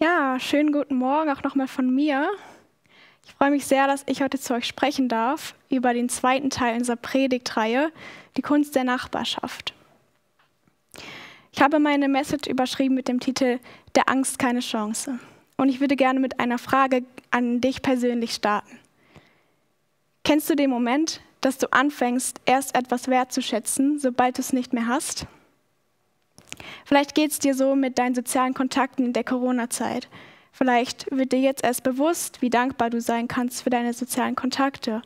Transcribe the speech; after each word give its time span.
Ja, 0.00 0.38
schönen 0.38 0.70
guten 0.70 0.94
Morgen 0.94 1.28
auch 1.28 1.42
nochmal 1.42 1.66
von 1.66 1.92
mir. 1.92 2.30
Ich 3.26 3.32
freue 3.32 3.50
mich 3.50 3.66
sehr, 3.66 3.88
dass 3.88 4.04
ich 4.06 4.22
heute 4.22 4.38
zu 4.38 4.54
euch 4.54 4.64
sprechen 4.64 5.08
darf 5.08 5.56
über 5.70 5.92
den 5.92 6.08
zweiten 6.08 6.50
Teil 6.50 6.78
unserer 6.78 6.94
Predigtreihe, 6.94 7.90
die 8.36 8.42
Kunst 8.42 8.76
der 8.76 8.84
Nachbarschaft. 8.84 9.74
Ich 11.50 11.60
habe 11.60 11.80
meine 11.80 12.06
Message 12.06 12.48
überschrieben 12.48 12.94
mit 12.94 13.08
dem 13.08 13.18
Titel 13.18 13.58
Der 13.96 14.08
Angst 14.08 14.38
keine 14.38 14.60
Chance. 14.60 15.18
Und 15.56 15.68
ich 15.68 15.80
würde 15.80 15.96
gerne 15.96 16.20
mit 16.20 16.38
einer 16.38 16.58
Frage 16.58 17.02
an 17.32 17.60
dich 17.60 17.82
persönlich 17.82 18.34
starten. 18.34 18.78
Kennst 20.22 20.48
du 20.48 20.54
den 20.54 20.70
Moment, 20.70 21.22
dass 21.40 21.58
du 21.58 21.72
anfängst, 21.72 22.40
erst 22.44 22.76
etwas 22.76 23.08
wertzuschätzen, 23.08 23.98
sobald 23.98 24.38
du 24.38 24.42
es 24.42 24.52
nicht 24.52 24.72
mehr 24.72 24.86
hast? 24.86 25.26
Vielleicht 26.84 27.14
geht 27.14 27.30
es 27.30 27.38
dir 27.38 27.54
so 27.54 27.74
mit 27.74 27.98
deinen 27.98 28.14
sozialen 28.14 28.54
Kontakten 28.54 29.04
in 29.04 29.12
der 29.12 29.24
Corona-Zeit. 29.24 30.08
Vielleicht 30.52 31.10
wird 31.10 31.32
dir 31.32 31.40
jetzt 31.40 31.64
erst 31.64 31.82
bewusst, 31.82 32.42
wie 32.42 32.50
dankbar 32.50 32.90
du 32.90 33.00
sein 33.00 33.28
kannst 33.28 33.62
für 33.62 33.70
deine 33.70 33.92
sozialen 33.92 34.34
Kontakte. 34.34 35.02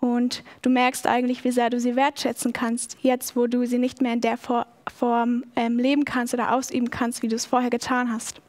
Und 0.00 0.42
du 0.62 0.68
merkst 0.68 1.06
eigentlich, 1.06 1.44
wie 1.44 1.52
sehr 1.52 1.70
du 1.70 1.78
sie 1.78 1.94
wertschätzen 1.94 2.52
kannst, 2.52 2.96
jetzt 3.02 3.36
wo 3.36 3.46
du 3.46 3.64
sie 3.66 3.78
nicht 3.78 4.02
mehr 4.02 4.12
in 4.12 4.20
der 4.20 4.36
Form 4.36 5.44
ähm, 5.56 5.78
leben 5.78 6.04
kannst 6.04 6.34
oder 6.34 6.52
ausüben 6.52 6.90
kannst, 6.90 7.22
wie 7.22 7.28
du 7.28 7.36
es 7.36 7.46
vorher 7.46 7.70
getan 7.70 8.12
hast. 8.12 8.40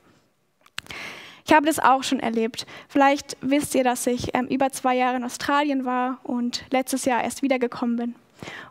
Ich 1.46 1.54
habe 1.54 1.66
das 1.66 1.80
auch 1.80 2.04
schon 2.04 2.20
erlebt. 2.20 2.66
Vielleicht 2.88 3.38
wisst 3.42 3.76
ihr, 3.76 3.84
dass 3.84 4.08
ich 4.08 4.34
ähm, 4.34 4.48
über 4.48 4.72
zwei 4.72 4.96
Jahre 4.96 5.18
in 5.18 5.24
Australien 5.24 5.86
war 5.86 6.20
und 6.24 6.66
letztes 6.72 7.06
Jahr 7.06 7.24
erst 7.24 7.42
wiedergekommen 7.42 7.98
bin. 7.98 8.16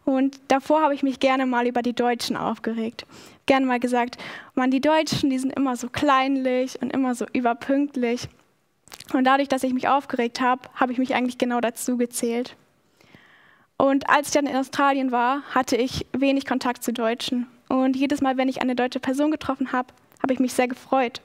Und 0.05 0.41
davor 0.49 0.83
habe 0.83 0.95
ich 0.95 1.03
mich 1.03 1.21
gerne 1.21 1.47
mal 1.47 1.67
über 1.67 1.83
die 1.83 1.95
Deutschen 1.95 2.37
aufgeregt. 2.37 3.07
Gerne 3.47 3.67
mal 3.67 3.81
gesagt, 3.81 4.17
man, 4.55 4.71
die 4.71 4.81
Deutschen, 4.81 5.31
die 5.31 5.39
sind 5.39 5.53
immer 5.53 5.77
so 5.77 5.89
kleinlich 5.89 6.81
und 6.81 6.93
immer 6.93 7.15
so 7.15 7.27
überpünktlich. 7.33 8.29
Und 9.13 9.25
dadurch, 9.25 9.49
dass 9.49 9.63
ich 9.63 9.75
mich 9.75 9.89
aufgeregt 9.89 10.41
habe, 10.41 10.63
habe 10.75 10.93
ich 10.93 10.99
mich 10.99 11.15
eigentlich 11.15 11.39
genau 11.39 11.61
dazu 11.61 11.97
gezählt. 11.97 12.57
Und 13.77 14.09
als 14.09 14.29
ich 14.29 14.35
dann 14.35 14.47
in 14.47 14.57
Australien 14.57 15.11
war, 15.11 15.43
hatte 15.55 15.77
ich 15.77 16.07
wenig 16.13 16.47
Kontakt 16.47 16.85
zu 16.85 16.93
Deutschen. 16.93 17.47
Und 17.69 17.97
jedes 17.97 18.21
Mal, 18.21 18.37
wenn 18.37 18.49
ich 18.49 18.63
eine 18.63 18.77
deutsche 18.77 19.01
Person 19.01 19.31
getroffen 19.31 19.73
habe, 19.73 19.89
habe 20.23 20.33
ich 20.33 20.39
mich 20.39 20.53
sehr 20.53 20.69
gefreut. 20.69 21.21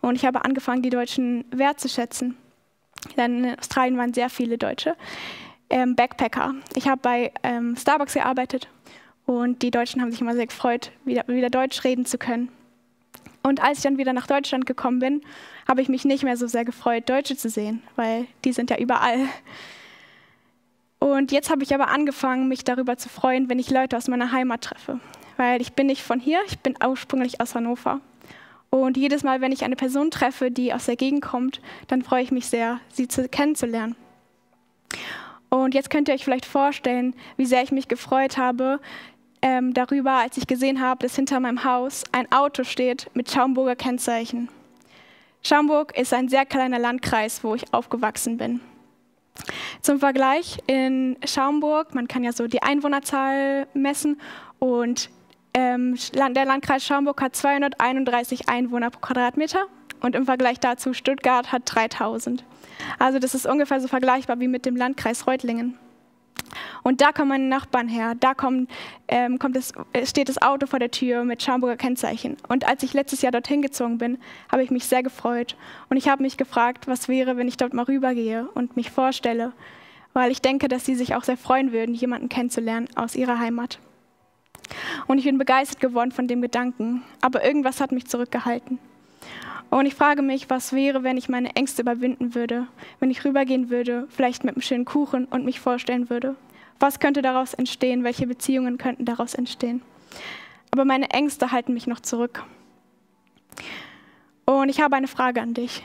Und 0.00 0.14
ich 0.16 0.26
habe 0.26 0.44
angefangen, 0.44 0.82
die 0.82 0.90
Deutschen 0.90 1.44
wertzuschätzen. 1.50 2.36
Denn 3.16 3.44
in 3.44 3.58
Australien 3.58 3.96
waren 3.96 4.12
sehr 4.12 4.28
viele 4.28 4.58
Deutsche 4.58 4.96
ähm, 5.70 5.96
Backpacker. 5.96 6.54
Ich 6.74 6.88
habe 6.88 7.00
bei 7.02 7.32
ähm, 7.42 7.76
Starbucks 7.76 8.14
gearbeitet 8.14 8.68
und 9.26 9.62
die 9.62 9.70
Deutschen 9.70 10.00
haben 10.00 10.10
sich 10.10 10.20
immer 10.20 10.34
sehr 10.34 10.46
gefreut, 10.46 10.92
wieder, 11.04 11.26
wieder 11.26 11.50
Deutsch 11.50 11.82
reden 11.84 12.06
zu 12.06 12.18
können. 12.18 12.48
Und 13.42 13.62
als 13.62 13.78
ich 13.78 13.84
dann 13.84 13.98
wieder 13.98 14.12
nach 14.12 14.26
Deutschland 14.26 14.66
gekommen 14.66 14.98
bin, 14.98 15.22
habe 15.68 15.80
ich 15.80 15.88
mich 15.88 16.04
nicht 16.04 16.24
mehr 16.24 16.36
so 16.36 16.46
sehr 16.46 16.64
gefreut, 16.64 17.08
Deutsche 17.08 17.36
zu 17.36 17.48
sehen, 17.48 17.82
weil 17.94 18.26
die 18.44 18.52
sind 18.52 18.70
ja 18.70 18.78
überall. 18.78 19.20
Und 20.98 21.30
jetzt 21.30 21.50
habe 21.50 21.62
ich 21.62 21.74
aber 21.74 21.88
angefangen, 21.88 22.48
mich 22.48 22.64
darüber 22.64 22.96
zu 22.96 23.08
freuen, 23.08 23.48
wenn 23.48 23.58
ich 23.58 23.70
Leute 23.70 23.96
aus 23.96 24.08
meiner 24.08 24.32
Heimat 24.32 24.62
treffe. 24.62 24.98
Weil 25.36 25.60
ich 25.60 25.74
bin 25.74 25.86
nicht 25.86 26.02
von 26.02 26.18
hier, 26.18 26.40
ich 26.46 26.58
bin 26.58 26.74
ursprünglich 26.84 27.40
aus 27.40 27.54
Hannover. 27.54 28.00
Und 28.70 28.96
jedes 28.96 29.22
Mal, 29.22 29.40
wenn 29.40 29.52
ich 29.52 29.64
eine 29.64 29.76
Person 29.76 30.10
treffe, 30.10 30.50
die 30.50 30.72
aus 30.72 30.86
der 30.86 30.96
Gegend 30.96 31.22
kommt, 31.22 31.60
dann 31.86 32.02
freue 32.02 32.22
ich 32.22 32.32
mich 32.32 32.46
sehr, 32.46 32.80
sie 32.88 33.06
zu, 33.06 33.28
kennenzulernen. 33.28 33.94
Und 35.64 35.74
jetzt 35.74 35.90
könnt 35.90 36.08
ihr 36.08 36.14
euch 36.14 36.24
vielleicht 36.24 36.46
vorstellen, 36.46 37.14
wie 37.36 37.46
sehr 37.46 37.62
ich 37.62 37.72
mich 37.72 37.88
gefreut 37.88 38.36
habe 38.36 38.78
ähm, 39.40 39.72
darüber, 39.72 40.12
als 40.12 40.36
ich 40.36 40.46
gesehen 40.46 40.80
habe, 40.80 41.02
dass 41.02 41.16
hinter 41.16 41.40
meinem 41.40 41.64
Haus 41.64 42.04
ein 42.12 42.30
Auto 42.30 42.62
steht 42.62 43.10
mit 43.14 43.30
Schaumburger 43.30 43.76
Kennzeichen. 43.76 44.48
Schaumburg 45.42 45.96
ist 45.96 46.12
ein 46.12 46.28
sehr 46.28 46.44
kleiner 46.44 46.78
Landkreis, 46.78 47.42
wo 47.42 47.54
ich 47.54 47.72
aufgewachsen 47.72 48.36
bin. 48.36 48.60
Zum 49.80 49.98
Vergleich, 49.98 50.58
in 50.66 51.16
Schaumburg, 51.24 51.94
man 51.94 52.08
kann 52.08 52.24
ja 52.24 52.32
so 52.32 52.46
die 52.48 52.62
Einwohnerzahl 52.62 53.66
messen 53.74 54.20
und 54.58 55.10
ähm, 55.54 55.96
der 56.12 56.44
Landkreis 56.44 56.84
Schaumburg 56.84 57.20
hat 57.22 57.36
231 57.36 58.48
Einwohner 58.48 58.90
pro 58.90 59.00
Quadratmeter 59.00 59.66
und 60.00 60.14
im 60.14 60.26
Vergleich 60.26 60.60
dazu 60.60 60.92
Stuttgart 60.92 61.52
hat 61.52 61.62
3000. 61.64 62.44
Also 62.98 63.18
das 63.18 63.34
ist 63.34 63.46
ungefähr 63.46 63.80
so 63.80 63.88
vergleichbar 63.88 64.40
wie 64.40 64.48
mit 64.48 64.66
dem 64.66 64.76
Landkreis 64.76 65.26
Reutlingen. 65.26 65.78
Und 66.82 67.00
da 67.00 67.12
kommen 67.12 67.28
meine 67.28 67.48
Nachbarn 67.48 67.88
her. 67.88 68.14
Da 68.18 68.34
kommt, 68.34 68.70
ähm, 69.08 69.38
kommt 69.38 69.56
das, 69.56 69.72
steht 70.04 70.28
das 70.28 70.40
Auto 70.40 70.66
vor 70.66 70.78
der 70.78 70.90
Tür 70.90 71.24
mit 71.24 71.42
Schaumburger 71.42 71.76
Kennzeichen. 71.76 72.36
Und 72.48 72.66
als 72.66 72.82
ich 72.82 72.94
letztes 72.94 73.22
Jahr 73.22 73.32
dorthin 73.32 73.62
gezogen 73.62 73.98
bin, 73.98 74.18
habe 74.50 74.62
ich 74.62 74.70
mich 74.70 74.86
sehr 74.86 75.02
gefreut. 75.02 75.56
Und 75.88 75.96
ich 75.96 76.08
habe 76.08 76.22
mich 76.22 76.36
gefragt, 76.36 76.86
was 76.86 77.08
wäre, 77.08 77.36
wenn 77.36 77.48
ich 77.48 77.56
dort 77.56 77.74
mal 77.74 77.84
rübergehe 77.84 78.48
und 78.54 78.76
mich 78.76 78.90
vorstelle. 78.90 79.52
Weil 80.12 80.30
ich 80.30 80.40
denke, 80.40 80.68
dass 80.68 80.86
sie 80.86 80.94
sich 80.94 81.14
auch 81.14 81.24
sehr 81.24 81.36
freuen 81.36 81.72
würden, 81.72 81.94
jemanden 81.94 82.28
kennenzulernen 82.28 82.88
aus 82.94 83.16
ihrer 83.16 83.38
Heimat. 83.38 83.78
Und 85.06 85.18
ich 85.18 85.24
bin 85.24 85.38
begeistert 85.38 85.80
geworden 85.80 86.12
von 86.12 86.26
dem 86.28 86.40
Gedanken. 86.40 87.02
Aber 87.20 87.44
irgendwas 87.44 87.80
hat 87.80 87.92
mich 87.92 88.06
zurückgehalten. 88.06 88.78
Und 89.76 89.84
ich 89.84 89.94
frage 89.94 90.22
mich, 90.22 90.48
was 90.48 90.72
wäre, 90.72 91.02
wenn 91.02 91.18
ich 91.18 91.28
meine 91.28 91.54
Ängste 91.54 91.82
überwinden 91.82 92.34
würde, 92.34 92.66
wenn 92.98 93.10
ich 93.10 93.26
rübergehen 93.26 93.68
würde, 93.68 94.08
vielleicht 94.08 94.42
mit 94.42 94.54
einem 94.54 94.62
schönen 94.62 94.86
Kuchen 94.86 95.26
und 95.26 95.44
mich 95.44 95.60
vorstellen 95.60 96.08
würde. 96.08 96.34
Was 96.80 96.98
könnte 96.98 97.20
daraus 97.20 97.52
entstehen? 97.52 98.02
Welche 98.02 98.26
Beziehungen 98.26 98.78
könnten 98.78 99.04
daraus 99.04 99.34
entstehen? 99.34 99.82
Aber 100.70 100.86
meine 100.86 101.10
Ängste 101.10 101.52
halten 101.52 101.74
mich 101.74 101.86
noch 101.86 102.00
zurück. 102.00 102.42
Und 104.46 104.70
ich 104.70 104.80
habe 104.80 104.96
eine 104.96 105.08
Frage 105.08 105.42
an 105.42 105.52
dich. 105.52 105.82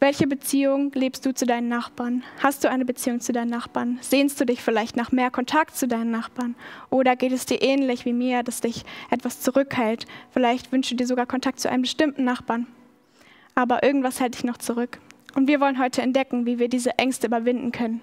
Welche 0.00 0.26
Beziehung 0.26 0.90
lebst 0.92 1.24
du 1.26 1.32
zu 1.32 1.46
deinen 1.46 1.68
Nachbarn? 1.68 2.24
Hast 2.42 2.64
du 2.64 2.68
eine 2.68 2.84
Beziehung 2.84 3.20
zu 3.20 3.32
deinen 3.32 3.50
Nachbarn? 3.50 3.98
Sehnst 4.00 4.40
du 4.40 4.44
dich 4.44 4.60
vielleicht 4.60 4.96
nach 4.96 5.12
mehr 5.12 5.30
Kontakt 5.30 5.76
zu 5.76 5.86
deinen 5.86 6.10
Nachbarn? 6.10 6.56
Oder 6.90 7.14
geht 7.14 7.30
es 7.30 7.46
dir 7.46 7.62
ähnlich 7.62 8.04
wie 8.04 8.12
mir, 8.12 8.42
dass 8.42 8.62
dich 8.62 8.84
etwas 9.10 9.42
zurückhält? 9.42 10.06
Vielleicht 10.32 10.72
wünschst 10.72 10.90
du 10.90 10.96
dir 10.96 11.06
sogar 11.06 11.26
Kontakt 11.26 11.60
zu 11.60 11.70
einem 11.70 11.82
bestimmten 11.82 12.24
Nachbarn 12.24 12.66
aber 13.56 13.82
irgendwas 13.82 14.20
hält 14.20 14.34
dich 14.34 14.44
noch 14.44 14.58
zurück. 14.58 15.00
Und 15.34 15.48
wir 15.48 15.60
wollen 15.60 15.80
heute 15.80 16.02
entdecken, 16.02 16.46
wie 16.46 16.60
wir 16.60 16.68
diese 16.68 16.96
Ängste 16.98 17.26
überwinden 17.26 17.72
können. 17.72 18.00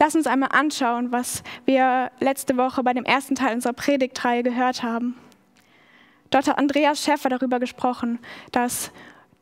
Lass 0.00 0.14
uns 0.14 0.26
einmal 0.26 0.50
anschauen, 0.52 1.12
was 1.12 1.42
wir 1.64 2.10
letzte 2.18 2.56
Woche 2.56 2.82
bei 2.82 2.92
dem 2.92 3.04
ersten 3.04 3.34
Teil 3.34 3.54
unserer 3.54 3.72
Predigtreihe 3.72 4.42
gehört 4.42 4.82
haben. 4.82 5.14
Dort 6.30 6.48
hat 6.48 6.58
Andreas 6.58 7.02
Schäfer 7.02 7.28
darüber 7.28 7.60
gesprochen, 7.60 8.18
dass 8.52 8.90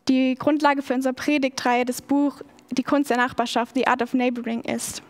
die 0.09 0.35
Grundlage 0.35 0.83
für 0.83 0.95
unsere 0.95 1.15
Predigtreihe 1.15 1.85
das 1.85 2.03
Buch 2.03 2.43
Die 2.71 2.83
Kunst 2.83 3.11
der 3.11 3.17
Nachbarschaft, 3.17 3.75
The 3.75 3.87
Art 3.87 4.03
of 4.03 4.15
Neighboring 4.15 4.61
ist. 4.63 5.03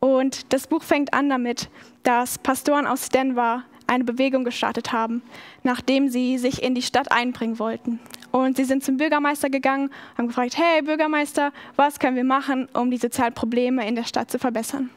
Und 0.00 0.52
das 0.52 0.66
Buch 0.66 0.82
fängt 0.82 1.12
an 1.12 1.28
damit, 1.28 1.70
dass 2.02 2.38
Pastoren 2.38 2.86
aus 2.86 3.08
Denver 3.08 3.64
eine 3.88 4.04
Bewegung 4.04 4.44
gestartet 4.44 4.92
haben, 4.92 5.22
nachdem 5.62 6.08
sie 6.08 6.38
sich 6.38 6.62
in 6.62 6.74
die 6.74 6.82
Stadt 6.82 7.10
einbringen 7.10 7.58
wollten. 7.58 7.98
Und 8.30 8.56
sie 8.56 8.64
sind 8.64 8.84
zum 8.84 8.98
Bürgermeister 8.98 9.50
gegangen, 9.50 9.90
haben 10.16 10.28
gefragt, 10.28 10.56
hey 10.58 10.82
Bürgermeister, 10.82 11.52
was 11.76 11.98
können 11.98 12.16
wir 12.16 12.24
machen, 12.24 12.68
um 12.74 12.90
die 12.90 12.98
sozialen 12.98 13.34
Probleme 13.34 13.86
in 13.88 13.94
der 13.94 14.04
Stadt 14.04 14.30
zu 14.30 14.38
verbessern? 14.38 14.90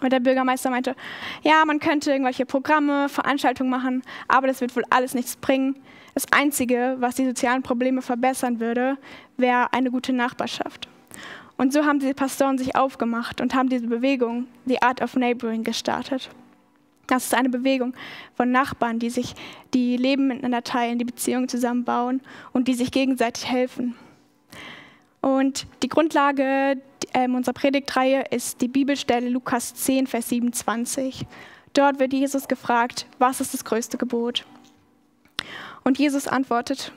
Und 0.00 0.12
der 0.12 0.20
Bürgermeister 0.20 0.70
meinte, 0.70 0.94
ja, 1.42 1.64
man 1.64 1.78
könnte 1.78 2.10
irgendwelche 2.10 2.44
Programme, 2.44 3.08
Veranstaltungen 3.08 3.70
machen, 3.70 4.02
aber 4.28 4.46
das 4.46 4.60
wird 4.60 4.74
wohl 4.76 4.84
alles 4.90 5.14
nichts 5.14 5.36
bringen. 5.36 5.76
Das 6.14 6.26
Einzige, 6.30 6.96
was 6.98 7.14
die 7.14 7.24
sozialen 7.24 7.62
Probleme 7.62 8.02
verbessern 8.02 8.60
würde, 8.60 8.98
wäre 9.36 9.72
eine 9.72 9.90
gute 9.90 10.12
Nachbarschaft. 10.12 10.88
Und 11.56 11.72
so 11.72 11.84
haben 11.84 12.00
diese 12.00 12.14
Pastoren 12.14 12.58
sich 12.58 12.74
aufgemacht 12.76 13.40
und 13.40 13.54
haben 13.54 13.68
diese 13.68 13.86
Bewegung, 13.86 14.46
The 14.66 14.82
Art 14.82 15.00
of 15.00 15.14
Neighboring, 15.16 15.64
gestartet. 15.64 16.28
Das 17.06 17.24
ist 17.24 17.34
eine 17.34 17.48
Bewegung 17.48 17.94
von 18.34 18.50
Nachbarn, 18.50 18.98
die 18.98 19.10
sich 19.10 19.34
die 19.74 19.96
Leben 19.96 20.28
miteinander 20.28 20.62
teilen, 20.62 20.98
die 20.98 21.04
Beziehungen 21.04 21.48
zusammenbauen 21.48 22.20
und 22.52 22.68
die 22.68 22.74
sich 22.74 22.90
gegenseitig 22.90 23.48
helfen. 23.48 23.96
Und 25.20 25.66
die 25.82 25.88
Grundlage 25.88 26.80
äh, 27.12 27.28
unserer 27.28 27.54
Predigtreihe 27.54 28.24
ist 28.30 28.60
die 28.60 28.68
Bibelstelle 28.68 29.28
Lukas 29.28 29.74
10, 29.74 30.06
Vers 30.06 30.28
27. 30.28 31.26
Dort 31.74 32.00
wird 32.00 32.12
Jesus 32.12 32.48
gefragt, 32.48 33.06
was 33.18 33.40
ist 33.40 33.54
das 33.54 33.64
größte 33.64 33.98
Gebot? 33.98 34.44
Und 35.84 35.98
Jesus 35.98 36.28
antwortet, 36.28 36.92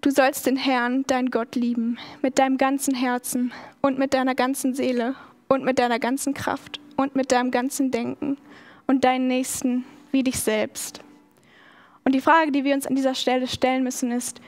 du 0.00 0.10
sollst 0.10 0.46
den 0.46 0.56
Herrn, 0.56 1.04
dein 1.06 1.30
Gott, 1.30 1.54
lieben, 1.54 1.98
mit 2.22 2.38
deinem 2.38 2.58
ganzen 2.58 2.94
Herzen 2.94 3.52
und 3.80 3.98
mit 3.98 4.12
deiner 4.14 4.34
ganzen 4.34 4.74
Seele 4.74 5.14
und 5.48 5.64
mit 5.64 5.78
deiner 5.78 5.98
ganzen 5.98 6.34
Kraft 6.34 6.80
und 6.96 7.16
mit 7.16 7.32
deinem 7.32 7.50
ganzen 7.50 7.90
Denken 7.90 8.36
und 8.86 9.04
deinen 9.04 9.28
Nächsten 9.28 9.84
wie 10.12 10.22
dich 10.22 10.38
selbst. 10.38 11.00
Und 12.04 12.14
die 12.14 12.20
Frage, 12.20 12.52
die 12.52 12.64
wir 12.64 12.74
uns 12.74 12.86
an 12.86 12.94
dieser 12.94 13.14
Stelle 13.14 13.46
stellen 13.46 13.82
müssen, 13.82 14.12
ist, 14.12 14.40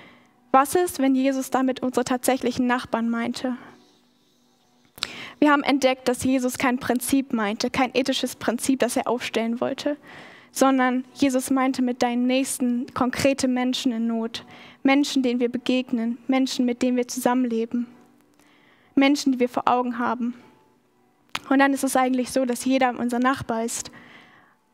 was 0.53 0.75
ist, 0.75 0.99
wenn 0.99 1.15
Jesus 1.15 1.50
damit 1.50 1.81
unsere 1.81 2.05
tatsächlichen 2.05 2.67
Nachbarn 2.67 3.09
meinte? 3.11 3.56
Wir 5.38 5.53
haben 5.53 5.62
entdeckt, 5.62 6.09
dass 6.09 6.25
Jesus 6.25 6.56
kein 6.56 6.79
Prinzip 6.79 7.33
meinte, 7.33 7.69
kein 7.69 7.94
ethisches 7.94 8.37
Prinzip, 8.37 8.81
das 8.81 8.97
er 8.97 9.06
aufstellen 9.09 9.61
wollte. 9.61 9.97
sondern 10.56 11.05
Jesus 11.12 11.50
meinte 11.50 11.82
mit 11.82 12.03
deinen 12.03 12.27
Nächsten 12.27 12.87
konkrete 12.94 13.47
Menschen 13.47 13.93
in 13.93 14.06
Not, 14.06 14.43
Menschen, 14.82 15.23
denen 15.23 15.39
wir 15.39 15.50
begegnen, 15.50 16.17
Menschen, 16.29 16.65
mit 16.65 16.81
denen 16.81 16.97
wir 16.97 17.06
zusammenleben, 17.06 17.87
Menschen, 18.94 19.32
die 19.32 19.39
wir 19.41 19.50
vor 19.50 19.65
Augen 19.67 19.99
haben. 19.99 20.32
Und 21.50 21.59
dann 21.59 21.75
ist 21.75 21.85
es 21.85 21.94
eigentlich 21.94 22.31
so, 22.31 22.47
dass 22.47 22.65
jeder 22.65 22.99
unser 22.99 23.19
Nachbar 23.19 23.65
ist. 23.65 23.91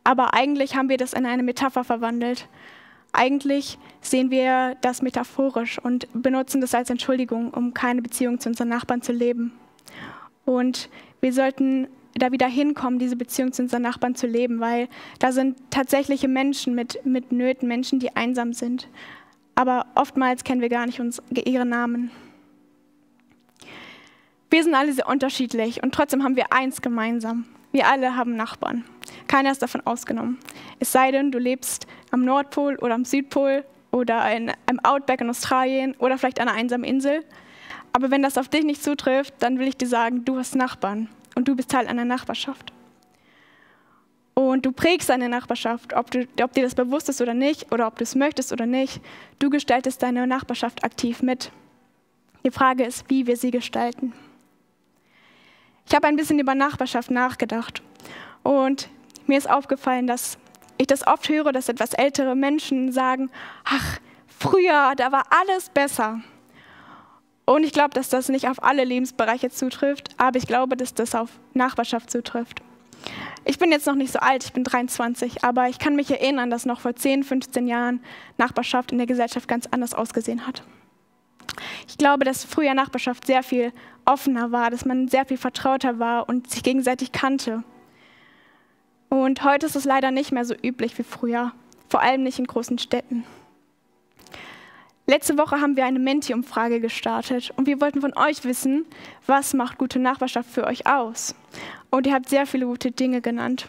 Aber 0.05 0.35
eigentlich 0.35 0.77
haben 0.77 0.89
wir 0.89 0.97
das 0.97 1.13
in 1.13 1.27
eine 1.27 1.43
Metapher 1.43 1.85
verwandelt. 1.85 2.49
Eigentlich 3.13 3.79
sehen 4.01 4.31
wir 4.31 4.77
das 4.81 5.03
metaphorisch 5.03 5.79
und 5.79 6.09
benutzen 6.15 6.61
das 6.61 6.75
als 6.75 6.91
Entschuldigung, 6.91 7.53
um 7.53 7.75
keine 7.75 8.03
Beziehung 8.03 8.41
zu 8.41 8.49
unseren 8.49 8.69
Nachbarn 8.69 9.03
zu 9.03 9.13
leben. 9.13 9.53
Und 10.45 10.89
wir 11.21 11.33
sollten 11.33 11.89
da 12.15 12.33
wieder 12.33 12.47
hinkommen, 12.47 12.99
diese 12.99 13.17
Beziehung 13.17 13.53
zu 13.53 13.63
unseren 13.63 13.83
Nachbarn 13.83 14.15
zu 14.15 14.27
leben, 14.27 14.61
weil 14.61 14.89
da 15.19 15.33
sind 15.33 15.59
tatsächliche 15.71 16.29
Menschen 16.29 16.75
mit, 16.75 17.05
mit 17.05 17.33
Nöten, 17.33 17.69
Menschen, 17.69 18.01
die 18.01 18.17
einsam 18.17 18.53
sind. 18.53 18.89
Aber 19.55 19.87
oftmals 19.95 20.45
kennen 20.45 20.61
wir 20.61 20.69
gar 20.69 20.87
nicht 20.87 21.01
uns, 21.01 21.23
ihre 21.31 21.67
Namen. 21.67 22.11
Wir 24.51 24.63
sind 24.63 24.75
alle 24.75 24.93
sehr 24.93 25.09
unterschiedlich 25.09 25.83
und 25.83 25.95
trotzdem 25.95 26.23
haben 26.23 26.37
wir 26.37 26.53
eins 26.53 26.83
gemeinsam. 26.83 27.47
Wir 27.73 27.89
alle 27.89 28.17
haben 28.17 28.37
Nachbarn. 28.37 28.85
Keiner 29.27 29.51
ist 29.51 29.63
davon 29.63 29.81
ausgenommen. 29.87 30.39
Es 30.79 30.93
sei 30.93 31.11
denn, 31.11 31.33
du 31.33 31.39
lebst 31.39 31.87
am 32.11 32.25
Nordpol 32.25 32.77
oder 32.77 32.95
am 32.95 33.05
Südpol 33.05 33.65
oder 33.91 34.31
in, 34.31 34.53
im 34.71 34.79
Outback 34.85 35.23
in 35.23 35.31
Australien 35.31 35.95
oder 35.99 36.19
vielleicht 36.19 36.39
an 36.39 36.49
einer 36.49 36.59
einsamen 36.59 36.85
Insel. 36.85 37.25
Aber 37.95 38.11
wenn 38.11 38.23
das 38.23 38.39
auf 38.39 38.49
dich 38.49 38.65
nicht 38.65 38.83
zutrifft, 38.83 39.35
dann 39.39 39.59
will 39.59 39.69
ich 39.69 39.77
dir 39.77 39.89
sagen, 39.89 40.25
du 40.25 40.37
hast 40.37 40.55
Nachbarn 40.55 41.09
und 41.35 41.49
du 41.49 41.57
bist 41.57 41.71
Teil 41.71 41.87
einer 41.87 42.05
Nachbarschaft. 42.05 42.73
Und 44.35 44.65
du 44.65 44.73
prägst 44.73 45.09
deine 45.09 45.29
Nachbarschaft, 45.29 45.95
ob, 45.95 46.11
du, 46.11 46.27
ob 46.43 46.53
dir 46.53 46.63
das 46.63 46.75
bewusst 46.75 47.09
ist 47.09 47.21
oder 47.21 47.35
nicht, 47.35 47.71
oder 47.73 47.87
ob 47.87 47.97
du 47.97 48.05
es 48.05 48.15
möchtest 48.15 48.53
oder 48.53 48.67
nicht. 48.67 49.01
Du 49.39 49.51
gestaltest 49.51 50.03
deine 50.03 50.27
Nachbarschaft 50.27 50.85
aktiv 50.85 51.23
mit. 51.23 51.53
Die 52.45 52.51
Frage 52.51 52.85
ist, 52.85 53.09
wie 53.09 53.27
wir 53.27 53.37
sie 53.37 53.51
gestalten. 53.51 54.15
Ich 55.87 55.95
habe 55.95 56.07
ein 56.07 56.17
bisschen 56.17 56.39
über 56.39 56.55
Nachbarschaft 56.55 57.11
nachgedacht 57.11 57.83
und 58.43 58.89
mir 59.27 59.39
ist 59.39 59.51
aufgefallen, 59.51 60.07
dass 60.07 60.39
ich 60.79 60.87
das 60.87 61.07
oft 61.07 61.29
höre, 61.29 61.53
dass 61.53 61.69
etwas 61.69 61.95
ältere 61.95 62.35
Menschen 62.35 62.93
sagen, 62.93 63.31
ach, 63.65 63.99
früher, 64.27 64.95
da 64.97 65.13
war 65.13 65.25
alles 65.31 65.71
besser. 65.71 66.21
Und 67.45 67.65
ich 67.65 67.73
glaube, 67.73 67.91
dass 67.91 68.09
das 68.09 68.29
nicht 68.29 68.49
auf 68.49 68.63
alle 68.63 68.85
Lebensbereiche 68.85 69.51
zutrifft, 69.51 70.11
aber 70.17 70.39
ich 70.39 70.47
glaube, 70.47 70.77
dass 70.77 70.95
das 70.95 71.15
auf 71.15 71.31
Nachbarschaft 71.55 72.11
zutrifft. 72.11 72.63
Ich 73.45 73.59
bin 73.59 73.73
jetzt 73.73 73.87
noch 73.87 73.97
nicht 73.97 74.13
so 74.13 74.21
alt, 74.21 74.45
ich 74.45 74.53
bin 74.53 74.63
23, 74.63 75.43
aber 75.43 75.69
ich 75.69 75.79
kann 75.79 75.97
mich 75.97 76.11
erinnern, 76.11 76.51
dass 76.51 76.67
noch 76.67 76.81
vor 76.81 76.95
10, 76.95 77.25
15 77.25 77.67
Jahren 77.67 78.01
Nachbarschaft 78.39 78.93
in 78.93 78.99
der 78.99 79.09
Gesellschaft 79.09 79.49
ganz 79.49 79.67
anders 79.71 79.95
ausgesehen 79.95 80.47
hat. 80.47 80.63
Ich 81.89 81.99
glaube, 81.99 82.25
dass 82.25 82.45
früher 82.45 82.75
Nachbarschaft 82.75 83.27
sehr 83.27 83.43
viel 83.43 83.73
offener 84.05 84.53
war, 84.53 84.71
dass 84.71 84.85
man 84.85 85.09
sehr 85.09 85.25
viel 85.25 85.37
vertrauter 85.37 85.99
war 85.99 86.29
und 86.29 86.51
sich 86.51 86.63
gegenseitig 86.63 87.13
kannte. 87.13 87.63
Und 89.09 89.45
heute 89.45 89.67
ist 89.67 89.77
es 89.77 89.85
leider 89.85 90.11
nicht 90.11 90.33
mehr 90.33 90.45
so 90.45 90.55
üblich 90.55 90.97
wie 90.99 91.03
früher, 91.03 91.53
vor 91.89 92.01
allem 92.01 92.23
nicht 92.23 92.39
in 92.39 92.47
großen 92.47 92.79
Städten. 92.79 93.25
Letzte 95.07 95.37
Woche 95.37 95.61
haben 95.61 95.77
wir 95.77 95.85
eine 95.85 95.99
Menti-Umfrage 95.99 96.81
gestartet 96.81 97.53
und 97.57 97.67
wir 97.67 97.81
wollten 97.81 98.01
von 98.01 98.17
euch 98.17 98.45
wissen, 98.45 98.87
was 99.27 99.53
macht 99.53 99.77
gute 99.77 99.99
Nachbarschaft 99.99 100.49
für 100.49 100.65
euch 100.65 100.87
aus? 100.87 101.35
Und 101.91 102.07
ihr 102.07 102.15
habt 102.15 102.29
sehr 102.29 102.47
viele 102.47 102.67
gute 102.67 102.93
Dinge 102.93 103.21
genannt. 103.21 103.69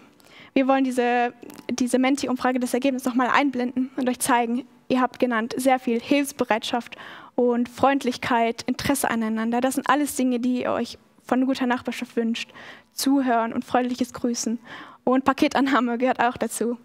Wir 0.54 0.68
wollen 0.68 0.84
diese, 0.84 1.34
diese 1.70 1.98
Menti-Umfrage, 1.98 2.60
das 2.60 2.74
Ergebnis 2.74 3.04
nochmal 3.04 3.30
einblenden 3.30 3.90
und 3.98 4.08
euch 4.08 4.20
zeigen. 4.20 4.66
Ihr 4.88 5.02
habt 5.02 5.20
genannt 5.20 5.56
sehr 5.58 5.80
viel 5.80 6.00
Hilfsbereitschaft 6.00 6.96
und 7.36 7.70
Freundlichkeit, 7.70 8.64
Interesse 8.64 9.10
aneinander. 9.10 9.62
Das 9.62 9.76
sind 9.76 9.90
alles 9.90 10.16
Dinge, 10.16 10.40
die 10.40 10.62
ihr 10.62 10.72
euch 10.72 10.98
von 11.26 11.46
guter 11.46 11.66
Nachbarschaft 11.66 12.16
wünscht. 12.16 12.52
Zuhören 12.94 13.54
und 13.54 13.66
freundliches 13.66 14.14
Grüßen. 14.14 14.60
Und 15.04 15.26
Paketannahme 15.26 15.98
gehört 15.98 16.20
auch 16.20 16.38
dazu. 16.38 16.78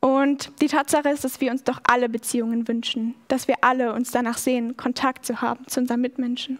Und 0.00 0.52
die 0.60 0.68
Tatsache 0.68 1.08
ist, 1.08 1.24
dass 1.24 1.40
wir 1.40 1.50
uns 1.50 1.64
doch 1.64 1.80
alle 1.84 2.08
Beziehungen 2.08 2.68
wünschen, 2.68 3.14
dass 3.28 3.48
wir 3.48 3.56
alle 3.62 3.92
uns 3.92 4.10
danach 4.10 4.38
sehen, 4.38 4.76
Kontakt 4.76 5.26
zu 5.26 5.40
haben 5.40 5.66
zu 5.66 5.80
unseren 5.80 6.00
Mitmenschen. 6.00 6.58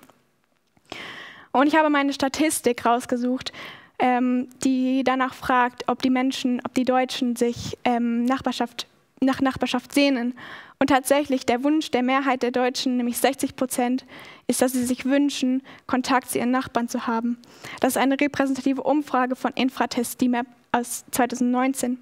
Und 1.52 1.68
ich 1.68 1.76
habe 1.76 1.90
meine 1.90 2.12
Statistik 2.12 2.84
rausgesucht, 2.84 3.52
ähm, 3.98 4.48
die 4.64 5.04
danach 5.04 5.34
fragt, 5.34 5.84
ob 5.86 6.02
die 6.02 6.10
Menschen, 6.10 6.60
ob 6.64 6.74
die 6.74 6.84
Deutschen 6.84 7.36
sich 7.36 7.78
ähm, 7.84 8.24
Nachbarschaft, 8.24 8.86
nach 9.20 9.40
Nachbarschaft 9.40 9.92
sehnen. 9.92 10.34
Und 10.78 10.88
tatsächlich 10.88 11.46
der 11.46 11.64
Wunsch 11.64 11.90
der 11.90 12.02
Mehrheit 12.02 12.42
der 12.42 12.50
Deutschen, 12.50 12.98
nämlich 12.98 13.18
60 13.18 13.56
Prozent, 13.56 14.04
ist, 14.46 14.60
dass 14.60 14.72
sie 14.72 14.84
sich 14.84 15.06
wünschen, 15.06 15.62
Kontakt 15.86 16.30
zu 16.30 16.38
ihren 16.38 16.50
Nachbarn 16.50 16.88
zu 16.88 17.06
haben. 17.06 17.38
Das 17.80 17.94
ist 17.94 17.96
eine 17.96 18.20
repräsentative 18.20 18.82
Umfrage 18.82 19.36
von 19.36 19.52
Infratest 19.54 20.20
DMAP 20.20 20.46
aus 20.72 21.04
2019. 21.12 21.98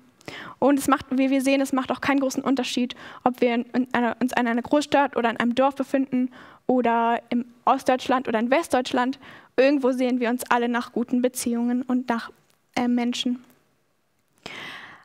Und 0.59 0.79
es 0.79 0.89
macht, 0.89 1.07
wie 1.11 1.31
wir 1.31 1.43
sehen, 1.43 1.61
es 1.61 1.73
macht 1.73 1.93
auch 1.93 2.01
keinen 2.01 2.21
großen 2.21 2.43
Unterschied, 2.43 2.97
ob 3.23 3.41
wir 3.41 3.55
in 3.55 3.89
einer, 3.93 4.17
uns 4.21 4.33
in 4.33 4.49
einer 4.49 4.63
Großstadt 4.63 5.17
oder 5.17 5.31
in 5.31 5.37
einem 5.37 5.55
Dorf 5.55 5.77
befinden 5.77 6.31
oder 6.67 7.21
im 7.29 7.45
Ostdeutschland 7.65 8.27
oder 8.27 8.39
in 8.39 8.51
Westdeutschland. 8.51 9.19
Irgendwo 9.57 9.93
sehen 9.93 10.21
wir 10.21 10.31
uns 10.31 10.43
alle 10.51 10.69
nach 10.69 10.93
guten 10.93 11.23
Beziehungen 11.23 11.83
und 11.83 12.09
nach 12.09 12.31
äh, 12.75 12.89
Menschen. 12.89 13.45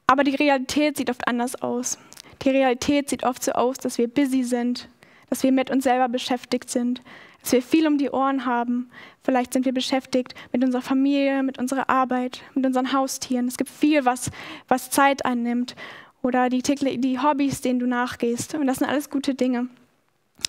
Aber 0.07 0.23
die 0.23 0.35
Realität 0.35 0.97
sieht 0.97 1.11
oft 1.11 1.27
anders 1.27 1.61
aus. 1.61 1.99
Die 2.41 2.49
Realität 2.49 3.09
sieht 3.09 3.23
oft 3.23 3.43
so 3.43 3.51
aus, 3.51 3.77
dass 3.77 3.97
wir 3.97 4.07
busy 4.07 4.43
sind, 4.43 4.87
dass 5.29 5.43
wir 5.43 5.51
mit 5.51 5.69
uns 5.69 5.83
selber 5.83 6.07
beschäftigt 6.09 6.69
sind, 6.69 7.01
dass 7.41 7.51
wir 7.51 7.61
viel 7.61 7.87
um 7.87 7.97
die 7.97 8.09
Ohren 8.09 8.45
haben. 8.45 8.89
Vielleicht 9.23 9.53
sind 9.53 9.65
wir 9.65 9.73
beschäftigt 9.73 10.33
mit 10.51 10.63
unserer 10.63 10.81
Familie, 10.81 11.43
mit 11.43 11.59
unserer 11.59 11.89
Arbeit, 11.89 12.41
mit 12.55 12.65
unseren 12.65 12.93
Haustieren. 12.93 13.47
Es 13.47 13.57
gibt 13.57 13.69
viel, 13.69 14.05
was, 14.05 14.31
was 14.67 14.89
Zeit 14.89 15.25
einnimmt 15.25 15.75
oder 16.21 16.49
die, 16.49 16.61
die 16.61 17.19
Hobbys, 17.19 17.61
denen 17.61 17.79
du 17.79 17.87
nachgehst. 17.87 18.55
Und 18.55 18.67
das 18.67 18.77
sind 18.77 18.87
alles 18.87 19.09
gute 19.09 19.35
Dinge. 19.35 19.67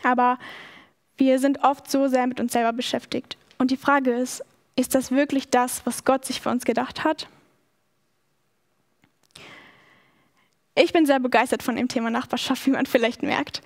Aber 0.02 0.38
wir 1.16 1.38
sind 1.38 1.62
oft 1.62 1.90
so 1.90 2.08
sehr 2.08 2.26
mit 2.26 2.40
uns 2.40 2.52
selber 2.52 2.72
beschäftigt. 2.72 3.36
Und 3.58 3.70
die 3.70 3.76
Frage 3.76 4.12
ist, 4.12 4.42
ist 4.76 4.94
das 4.94 5.10
wirklich 5.10 5.50
das, 5.50 5.84
was 5.84 6.04
Gott 6.04 6.24
sich 6.24 6.40
für 6.40 6.48
uns 6.48 6.64
gedacht 6.64 7.04
hat? 7.04 7.28
Ich 10.74 10.92
bin 10.92 11.06
sehr 11.06 11.20
begeistert 11.20 11.62
von 11.62 11.76
dem 11.76 11.88
Thema 11.88 12.10
Nachbarschaft, 12.10 12.66
wie 12.66 12.70
man 12.70 12.86
vielleicht 12.86 13.22
merkt. 13.22 13.60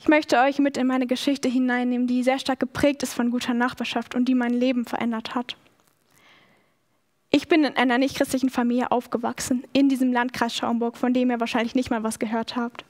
Ich 0.00 0.08
möchte 0.08 0.38
euch 0.38 0.58
mit 0.58 0.76
in 0.76 0.86
meine 0.86 1.06
Geschichte 1.06 1.48
hineinnehmen, 1.48 2.06
die 2.06 2.22
sehr 2.22 2.38
stark 2.38 2.60
geprägt 2.60 3.02
ist 3.02 3.14
von 3.14 3.30
guter 3.30 3.54
Nachbarschaft 3.54 4.14
und 4.14 4.26
die 4.26 4.34
mein 4.34 4.54
Leben 4.54 4.84
verändert 4.84 5.34
hat. 5.34 5.56
Ich 7.30 7.48
bin 7.48 7.64
in 7.64 7.76
einer 7.76 7.98
nichtchristlichen 7.98 8.48
Familie 8.48 8.90
aufgewachsen, 8.90 9.64
in 9.72 9.88
diesem 9.88 10.12
Landkreis 10.12 10.54
Schaumburg, 10.54 10.96
von 10.96 11.12
dem 11.12 11.30
ihr 11.30 11.40
wahrscheinlich 11.40 11.74
nicht 11.74 11.90
mal 11.90 12.02
was 12.02 12.18
gehört 12.18 12.56
habt. 12.56 12.84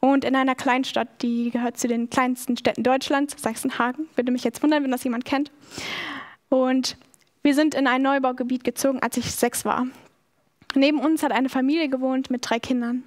Und 0.00 0.24
in 0.24 0.36
einer 0.36 0.54
Kleinstadt, 0.54 1.08
die 1.22 1.50
gehört 1.50 1.78
zu 1.78 1.88
den 1.88 2.08
kleinsten 2.08 2.56
Städten 2.56 2.82
Deutschlands, 2.82 3.40
Sachsenhagen. 3.40 4.08
Würde 4.14 4.32
mich 4.32 4.44
jetzt 4.44 4.62
wundern, 4.62 4.84
wenn 4.84 4.90
das 4.90 5.04
jemand 5.04 5.24
kennt. 5.24 5.50
Und 6.48 6.96
wir 7.42 7.54
sind 7.54 7.74
in 7.74 7.86
ein 7.86 8.02
Neubaugebiet 8.02 8.64
gezogen, 8.64 9.00
als 9.02 9.16
ich 9.16 9.30
sechs 9.32 9.64
war. 9.64 9.86
Neben 10.74 10.98
uns 10.98 11.22
hat 11.22 11.32
eine 11.32 11.48
Familie 11.48 11.88
gewohnt 11.88 12.30
mit 12.30 12.48
drei 12.48 12.58
Kindern. 12.58 13.04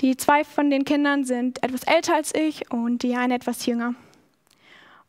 Die 0.00 0.16
zwei 0.16 0.44
von 0.44 0.70
den 0.70 0.84
Kindern 0.84 1.24
sind 1.24 1.62
etwas 1.62 1.82
älter 1.82 2.14
als 2.14 2.34
ich 2.34 2.70
und 2.70 3.02
die 3.02 3.16
eine 3.16 3.34
etwas 3.34 3.66
jünger. 3.66 3.94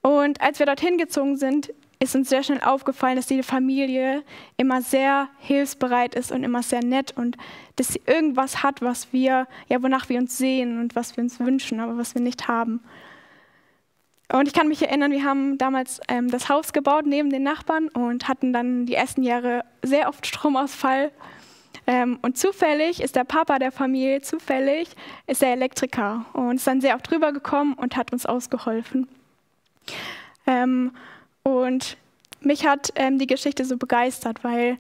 Und 0.02 0.42
als 0.42 0.60
wir 0.60 0.66
dorthin 0.66 0.98
gezogen 0.98 1.38
sind, 1.38 1.72
ist 2.00 2.16
uns 2.16 2.30
sehr 2.30 2.44
schnell 2.44 2.62
aufgefallen, 2.62 3.18
dass 3.18 3.28
diese 3.28 3.44
Familie 3.44 4.24
immer 4.56 4.82
sehr 4.82 5.28
hilfsbereit 5.40 6.16
ist 6.16 6.32
und 6.32 6.44
immer 6.44 6.64
sehr 6.64 6.84
nett 6.84 7.14
und 7.16 7.38
dass 7.76 7.90
sie 7.90 8.02
irgendwas 8.06 8.64
hat, 8.64 8.82
was 8.82 9.12
wir, 9.12 9.48
ja, 9.68 9.84
wonach 9.84 10.08
wir 10.08 10.18
uns 10.18 10.38
sehen 10.38 10.80
und 10.80 10.96
was 10.96 11.18
wir 11.18 11.24
uns 11.24 11.40
wünschen, 11.40 11.82
aber 11.82 11.98
was 11.98 12.16
wir 12.16 12.22
nicht 12.22 12.48
haben. 12.48 12.82
Und 14.32 14.48
ich 14.48 14.54
kann 14.54 14.70
mich 14.70 14.82
erinnern, 14.82 15.12
wir 15.12 15.24
haben 15.24 15.58
damals 15.58 16.00
ähm, 16.08 16.30
das 16.30 16.50
Haus 16.50 16.72
gebaut 16.72 17.06
neben 17.06 17.32
den 17.32 17.44
Nachbarn 17.44 17.90
und 17.90 18.28
hatten 18.28 18.54
dann 18.54 18.86
die 18.86 18.94
ersten 18.94 19.24
Jahre 19.24 19.66
sehr 19.84 20.08
oft 20.08 20.26
Stromausfall 20.26 21.12
ähm, 21.90 22.20
und 22.22 22.38
zufällig 22.38 23.02
ist 23.02 23.16
der 23.16 23.24
Papa 23.24 23.58
der 23.58 23.72
Familie, 23.72 24.22
zufällig 24.22 24.90
ist 25.26 25.42
er 25.42 25.54
Elektriker 25.54 26.24
und 26.34 26.58
ist 26.58 26.68
dann 26.68 26.82
sehr 26.82 26.94
oft 26.94 27.10
drüber 27.10 27.34
gekommen 27.34 27.74
und 27.74 27.98
hat 27.98 28.14
uns 28.14 28.28
ausgeholfen. 28.28 29.08
Ähm, 30.46 30.92
und 31.42 31.98
mich 32.42 32.68
hat 32.68 32.94
ähm, 32.94 33.18
die 33.18 33.26
Geschichte 33.26 33.66
so 33.66 33.76
begeistert, 33.76 34.44
weil 34.44 34.78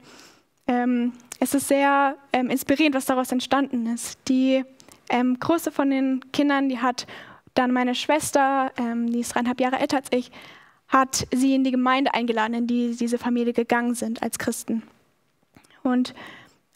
ähm, 0.67 1.13
es 1.39 1.55
ist 1.55 1.67
sehr 1.67 2.15
ähm, 2.31 2.51
inspirierend, 2.51 2.95
was 2.95 3.05
daraus 3.05 3.31
entstanden 3.31 3.87
ist. 3.87 4.19
Die 4.27 4.63
ähm, 5.09 5.39
größte 5.39 5.71
von 5.71 5.89
den 5.89 6.23
Kindern, 6.31 6.69
die 6.69 6.77
hat 6.77 7.07
dann 7.55 7.71
meine 7.71 7.95
Schwester, 7.95 8.71
die 8.77 9.19
ist 9.19 9.33
dreieinhalb 9.33 9.59
Jahre 9.59 9.79
älter 9.79 9.97
als 9.97 10.09
ich, 10.11 10.31
hat 10.87 11.27
sie 11.33 11.55
in 11.55 11.63
die 11.63 11.71
Gemeinde 11.71 12.13
eingeladen, 12.13 12.53
in 12.53 12.67
die 12.67 12.95
diese 12.95 13.17
Familie 13.17 13.51
gegangen 13.51 13.95
sind 13.95 14.21
als 14.21 14.37
Christen. 14.37 14.83
Und 15.81 16.13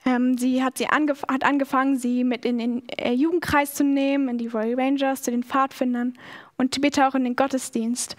Ähm, 0.05 0.37
sie 0.37 0.63
hat, 0.63 0.77
sie 0.77 0.87
angef 0.87 1.23
hat 1.29 1.43
angefangen, 1.43 1.97
sie 1.97 2.23
mit 2.23 2.45
in 2.45 2.57
den 2.57 2.87
äh, 2.89 3.13
Jugendkreis 3.13 3.73
zu 3.73 3.83
nehmen, 3.83 4.29
in 4.29 4.37
die 4.37 4.47
Royal 4.47 4.79
Rangers, 4.79 5.21
zu 5.21 5.31
den 5.31 5.43
Pfadfindern 5.43 6.13
und 6.57 6.75
später 6.75 7.07
auch 7.07 7.15
in 7.15 7.23
den 7.23 7.35
Gottesdienst. 7.35 8.15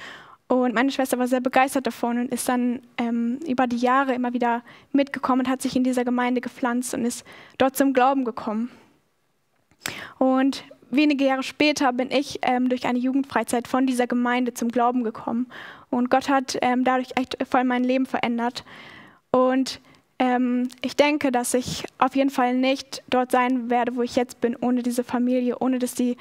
Und 0.46 0.74
meine 0.74 0.90
Schwester 0.90 1.18
war 1.18 1.26
sehr 1.26 1.40
begeistert 1.40 1.86
davon 1.86 2.18
und 2.18 2.32
ist 2.32 2.48
dann 2.48 2.80
ähm, 2.98 3.38
über 3.46 3.66
die 3.66 3.78
Jahre 3.78 4.14
immer 4.14 4.32
wieder 4.34 4.62
mitgekommen 4.92 5.40
und 5.40 5.48
hat 5.48 5.62
sich 5.62 5.74
in 5.74 5.84
dieser 5.84 6.04
Gemeinde 6.04 6.40
gepflanzt 6.40 6.94
und 6.94 7.04
ist 7.04 7.24
dort 7.58 7.76
zum 7.76 7.92
Glauben 7.92 8.24
gekommen. 8.24 8.70
Und 10.18 10.64
wenige 10.90 11.24
Jahre 11.24 11.42
später 11.42 11.92
bin 11.92 12.10
ich 12.10 12.40
ähm, 12.42 12.68
durch 12.68 12.86
eine 12.86 12.98
Jugendfreizeit 12.98 13.68
von 13.68 13.86
dieser 13.86 14.06
Gemeinde 14.06 14.54
zum 14.54 14.68
Glauben 14.68 15.02
gekommen. 15.02 15.46
Und 15.90 16.10
Gott 16.10 16.28
hat 16.28 16.58
ähm, 16.60 16.84
dadurch 16.84 17.12
echt 17.16 17.36
voll 17.48 17.64
mein 17.64 17.84
Leben 17.84 18.06
verändert. 18.06 18.64
Und 19.30 19.80
ähm, 20.18 20.68
ich 20.82 20.96
denke, 20.96 21.32
dass 21.32 21.54
ich 21.54 21.84
auf 21.98 22.14
jeden 22.14 22.30
Fall 22.30 22.54
nicht 22.54 23.02
dort 23.08 23.30
sein 23.30 23.70
werde, 23.70 23.96
wo 23.96 24.02
ich 24.02 24.16
jetzt 24.16 24.40
bin, 24.40 24.56
ohne 24.56 24.82
diese 24.82 25.04
Familie, 25.04 25.58
ohne 25.58 25.78
dass 25.78 25.94
die 25.94 26.16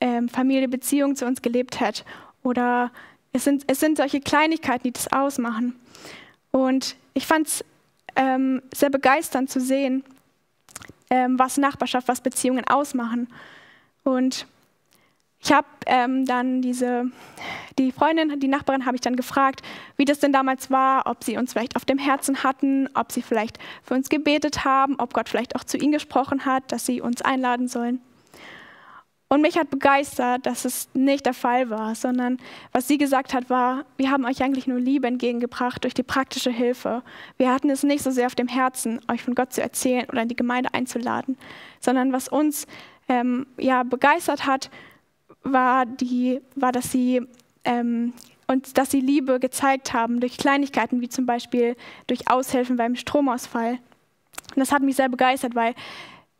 ähm, 0.00 0.28
Familie 0.28 0.68
Beziehung 0.68 1.16
zu 1.16 1.26
uns 1.26 1.42
gelebt 1.42 1.80
hat 1.80 2.04
oder 2.42 2.90
es 3.32 3.44
sind, 3.44 3.64
es 3.66 3.80
sind 3.80 3.98
solche 3.98 4.20
Kleinigkeiten, 4.20 4.84
die 4.84 4.92
das 4.92 5.12
ausmachen. 5.12 5.76
Und 6.50 6.96
ich 7.14 7.26
fand 7.26 7.46
es 7.46 7.64
ähm, 8.16 8.62
sehr 8.74 8.90
begeisternd 8.90 9.50
zu 9.50 9.60
sehen, 9.60 10.02
ähm, 11.10 11.38
was 11.38 11.56
Nachbarschaft, 11.56 12.08
was 12.08 12.20
Beziehungen 12.20 12.66
ausmachen. 12.66 13.28
Und 14.02 14.46
ich 15.42 15.52
habe 15.52 15.66
ähm, 15.86 16.26
dann 16.26 16.60
diese, 16.60 17.06
die 17.78 17.92
Freundin, 17.92 18.38
die 18.40 18.48
Nachbarin, 18.48 18.84
habe 18.84 18.96
ich 18.96 19.00
dann 19.00 19.16
gefragt, 19.16 19.62
wie 19.96 20.04
das 20.04 20.20
denn 20.20 20.32
damals 20.32 20.70
war, 20.70 21.06
ob 21.06 21.24
sie 21.24 21.38
uns 21.38 21.52
vielleicht 21.52 21.76
auf 21.76 21.86
dem 21.86 21.98
Herzen 21.98 22.42
hatten, 22.44 22.88
ob 22.94 23.10
sie 23.10 23.22
vielleicht 23.22 23.58
für 23.82 23.94
uns 23.94 24.10
gebetet 24.10 24.64
haben, 24.64 24.96
ob 24.98 25.14
Gott 25.14 25.30
vielleicht 25.30 25.56
auch 25.56 25.64
zu 25.64 25.78
ihnen 25.78 25.92
gesprochen 25.92 26.44
hat, 26.44 26.70
dass 26.72 26.84
sie 26.84 27.00
uns 27.00 27.22
einladen 27.22 27.68
sollen. 27.68 28.02
Und 29.32 29.42
mich 29.42 29.56
hat 29.56 29.70
begeistert, 29.70 30.44
dass 30.44 30.64
es 30.64 30.88
nicht 30.92 31.24
der 31.24 31.34
Fall 31.34 31.70
war, 31.70 31.94
sondern 31.94 32.38
was 32.72 32.88
sie 32.88 32.98
gesagt 32.98 33.32
hat, 33.32 33.48
war, 33.48 33.84
wir 33.96 34.10
haben 34.10 34.24
euch 34.24 34.42
eigentlich 34.42 34.66
nur 34.66 34.80
Liebe 34.80 35.06
entgegengebracht 35.06 35.84
durch 35.84 35.94
die 35.94 36.02
praktische 36.02 36.50
Hilfe. 36.50 37.02
Wir 37.38 37.52
hatten 37.52 37.70
es 37.70 37.84
nicht 37.84 38.02
so 38.02 38.10
sehr 38.10 38.26
auf 38.26 38.34
dem 38.34 38.48
Herzen, 38.48 39.00
euch 39.10 39.22
von 39.22 39.36
Gott 39.36 39.52
zu 39.52 39.62
erzählen 39.62 40.06
oder 40.10 40.22
in 40.22 40.28
die 40.28 40.36
Gemeinde 40.36 40.74
einzuladen, 40.74 41.38
sondern 41.78 42.12
was 42.12 42.26
uns 42.26 42.66
ähm, 43.08 43.46
ja, 43.56 43.84
begeistert 43.84 44.46
hat, 44.46 44.68
war, 45.42 45.86
die, 45.86 46.40
war 46.54 46.72
dass 46.72 46.90
sie 46.90 47.22
ähm, 47.64 48.12
und 48.46 48.78
dass 48.78 48.90
sie 48.90 49.00
Liebe 49.00 49.38
gezeigt 49.38 49.92
haben 49.92 50.18
durch 50.18 50.36
Kleinigkeiten, 50.36 51.00
wie 51.00 51.08
zum 51.08 51.24
Beispiel 51.24 51.76
durch 52.08 52.28
Aushelfen 52.28 52.76
beim 52.76 52.96
Stromausfall. 52.96 53.72
Und 53.74 54.56
das 54.56 54.72
hat 54.72 54.82
mich 54.82 54.96
sehr 54.96 55.08
begeistert, 55.08 55.54
weil 55.54 55.74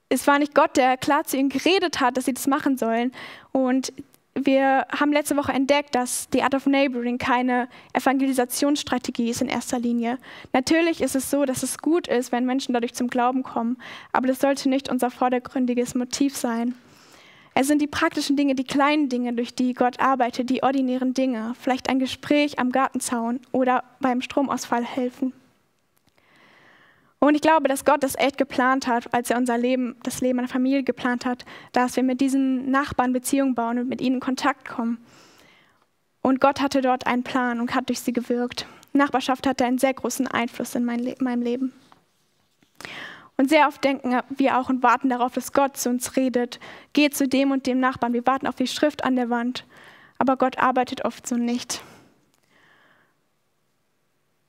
es 0.08 0.26
war 0.26 0.40
nicht 0.40 0.54
Gott, 0.54 0.76
der 0.76 0.96
klar 0.96 1.22
zu 1.22 1.36
ihnen 1.36 1.50
geredet 1.50 2.00
hat, 2.00 2.16
dass 2.16 2.24
sie 2.24 2.34
das 2.34 2.48
machen 2.48 2.76
sollen. 2.76 3.12
Und 3.52 3.92
wir 4.34 4.86
haben 4.90 5.12
letzte 5.12 5.36
Woche 5.36 5.52
entdeckt, 5.52 5.94
dass 5.94 6.28
die 6.30 6.42
Art 6.42 6.54
of 6.54 6.66
Neighboring 6.66 7.18
keine 7.18 7.68
Evangelisationsstrategie 7.92 9.30
ist 9.30 9.42
in 9.42 9.48
erster 9.48 9.78
Linie. 9.78 10.18
Natürlich 10.52 11.00
ist 11.00 11.14
es 11.14 11.30
so, 11.30 11.44
dass 11.44 11.62
es 11.62 11.78
gut 11.78 12.08
ist, 12.08 12.32
wenn 12.32 12.44
Menschen 12.44 12.72
dadurch 12.72 12.94
zum 12.94 13.08
Glauben 13.08 13.42
kommen, 13.42 13.76
aber 14.12 14.26
das 14.26 14.40
sollte 14.40 14.68
nicht 14.68 14.88
unser 14.88 15.10
vordergründiges 15.10 15.94
Motiv 15.94 16.36
sein. 16.36 16.74
Es 17.60 17.66
sind 17.66 17.82
die 17.82 17.86
praktischen 17.86 18.36
Dinge, 18.36 18.54
die 18.54 18.64
kleinen 18.64 19.10
Dinge, 19.10 19.34
durch 19.34 19.54
die 19.54 19.74
Gott 19.74 20.00
arbeitet, 20.00 20.48
die 20.48 20.62
ordinären 20.62 21.12
Dinge, 21.12 21.52
vielleicht 21.60 21.90
ein 21.90 21.98
Gespräch 21.98 22.58
am 22.58 22.72
Gartenzaun 22.72 23.38
oder 23.52 23.84
beim 24.00 24.22
Stromausfall 24.22 24.82
helfen. 24.82 25.34
Und 27.18 27.34
ich 27.34 27.42
glaube, 27.42 27.68
dass 27.68 27.84
Gott 27.84 28.02
das 28.02 28.16
echt 28.16 28.38
geplant 28.38 28.86
hat, 28.86 29.12
als 29.12 29.28
er 29.28 29.36
unser 29.36 29.58
Leben, 29.58 29.96
das 30.04 30.22
Leben 30.22 30.38
einer 30.38 30.48
Familie 30.48 30.82
geplant 30.84 31.26
hat, 31.26 31.44
dass 31.72 31.96
wir 31.96 32.02
mit 32.02 32.22
diesen 32.22 32.70
Nachbarn 32.70 33.12
Beziehungen 33.12 33.54
bauen 33.54 33.78
und 33.78 33.90
mit 33.90 34.00
ihnen 34.00 34.14
in 34.14 34.20
Kontakt 34.20 34.66
kommen. 34.66 34.96
Und 36.22 36.40
Gott 36.40 36.62
hatte 36.62 36.80
dort 36.80 37.06
einen 37.06 37.24
Plan 37.24 37.60
und 37.60 37.74
hat 37.74 37.90
durch 37.90 38.00
sie 38.00 38.14
gewirkt. 38.14 38.66
Nachbarschaft 38.94 39.46
hatte 39.46 39.66
einen 39.66 39.76
sehr 39.76 39.92
großen 39.92 40.26
Einfluss 40.28 40.74
in 40.74 40.86
mein 40.86 41.00
Le 41.00 41.14
meinem 41.20 41.42
Leben. 41.42 41.74
Und 43.40 43.48
sehr 43.48 43.68
oft 43.68 43.82
denken 43.82 44.20
wir 44.28 44.58
auch 44.58 44.68
und 44.68 44.82
warten 44.82 45.08
darauf, 45.08 45.32
dass 45.32 45.54
Gott 45.54 45.78
zu 45.78 45.88
uns 45.88 46.14
redet. 46.14 46.60
Geh 46.92 47.08
zu 47.08 47.26
dem 47.26 47.52
und 47.52 47.66
dem 47.66 47.80
Nachbarn. 47.80 48.12
Wir 48.12 48.26
warten 48.26 48.46
auf 48.46 48.54
die 48.54 48.66
Schrift 48.66 49.02
an 49.02 49.16
der 49.16 49.30
Wand. 49.30 49.64
Aber 50.18 50.36
Gott 50.36 50.58
arbeitet 50.58 51.06
oft 51.06 51.26
so 51.26 51.36
nicht. 51.36 51.80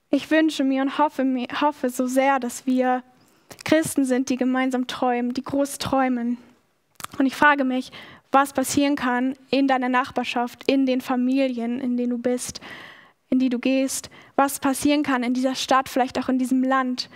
Ich 0.10 0.30
wünsche 0.30 0.66
mir 0.66 0.82
und 0.82 0.98
hoffe, 0.98 1.24
hoffe 1.62 1.90
so 1.90 2.06
sehr, 2.06 2.42
dass 2.42 2.66
wir 2.66 3.02
Christen 3.64 4.04
sind, 4.04 4.28
die 4.28 4.36
gemeinsam 4.36 4.88
träumen, 4.88 5.34
die 5.34 5.44
groß 5.46 5.78
träumen. 5.78 6.38
Und 7.18 7.26
ich 7.26 7.36
frage 7.38 7.64
mich, 7.64 7.94
was 8.34 8.52
passieren 8.52 8.98
kann 8.98 9.38
in 9.52 9.70
deiner 9.70 9.88
Nachbarschaft, 9.88 10.70
in 10.70 10.86
den 10.86 11.00
Familien, 11.00 11.80
in 11.80 11.96
denen 11.96 12.10
du 12.10 12.18
bist, 12.18 12.60
in 13.30 13.40
die 13.40 13.48
du 13.48 13.58
gehst, 13.58 14.10
was 14.36 14.60
passieren 14.60 15.04
kann 15.04 15.24
in 15.24 15.34
dieser 15.34 15.56
Stadt, 15.56 15.88
vielleicht 15.88 16.20
auch 16.20 16.28
in 16.28 16.40
diesem 16.40 16.62
Land, 16.62 17.10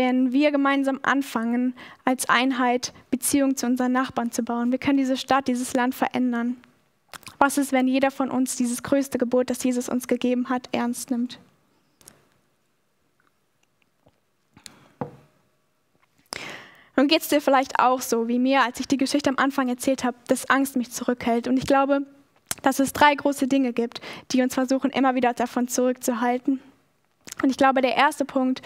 wenn 0.00 0.32
wir 0.32 0.50
gemeinsam 0.50 0.98
anfangen, 1.02 1.74
als 2.06 2.26
Einheit 2.26 2.94
Beziehungen 3.10 3.58
zu 3.58 3.66
unseren 3.66 3.92
Nachbarn 3.92 4.32
zu 4.32 4.42
bauen. 4.42 4.72
Wir 4.72 4.78
können 4.78 4.96
diese 4.96 5.18
Stadt, 5.18 5.46
dieses 5.46 5.74
Land 5.74 5.94
verändern. 5.94 6.56
Was 7.38 7.58
ist, 7.58 7.70
wenn 7.70 7.86
jeder 7.86 8.10
von 8.10 8.30
uns 8.30 8.56
dieses 8.56 8.82
größte 8.82 9.18
Gebot, 9.18 9.50
das 9.50 9.62
Jesus 9.62 9.90
uns 9.90 10.08
gegeben 10.08 10.48
hat, 10.48 10.70
ernst 10.72 11.10
nimmt? 11.10 11.38
Nun 16.96 17.06
geht 17.06 17.20
es 17.20 17.28
dir 17.28 17.42
vielleicht 17.42 17.78
auch 17.78 18.00
so 18.00 18.26
wie 18.26 18.38
mir, 18.38 18.62
als 18.62 18.80
ich 18.80 18.88
die 18.88 18.96
Geschichte 18.96 19.28
am 19.28 19.36
Anfang 19.36 19.68
erzählt 19.68 20.02
habe, 20.02 20.16
dass 20.28 20.48
Angst 20.48 20.76
mich 20.76 20.90
zurückhält. 20.92 21.46
Und 21.46 21.58
ich 21.58 21.66
glaube, 21.66 22.06
dass 22.62 22.78
es 22.78 22.94
drei 22.94 23.14
große 23.14 23.48
Dinge 23.48 23.74
gibt, 23.74 24.00
die 24.32 24.40
uns 24.40 24.54
versuchen, 24.54 24.88
immer 24.88 25.14
wieder 25.14 25.34
davon 25.34 25.68
zurückzuhalten. 25.68 26.58
Und 27.42 27.50
ich 27.50 27.58
glaube, 27.58 27.82
der 27.82 27.96
erste 27.96 28.24
Punkt 28.24 28.62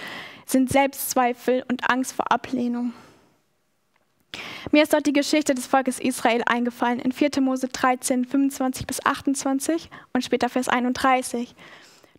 sind 0.47 0.71
Selbstzweifel 0.71 1.65
und 1.69 1.91
Angst 1.91 2.13
vor 2.13 2.31
Ablehnung. 2.31 2.93
Mir 4.73 4.83
ist 4.83 4.93
dort 4.93 5.07
die 5.07 5.13
Geschichte 5.13 5.55
des 5.55 5.67
Volkes 5.67 6.01
Israel 6.01 6.43
eingefallen 6.47 6.99
in 6.99 7.13
4. 7.13 7.41
Mose 7.41 7.69
13, 7.69 8.25
25 8.25 8.87
bis 8.87 9.05
28 9.05 9.91
und 10.13 10.25
später 10.25 10.49
Vers 10.49 10.69
31. 10.69 11.55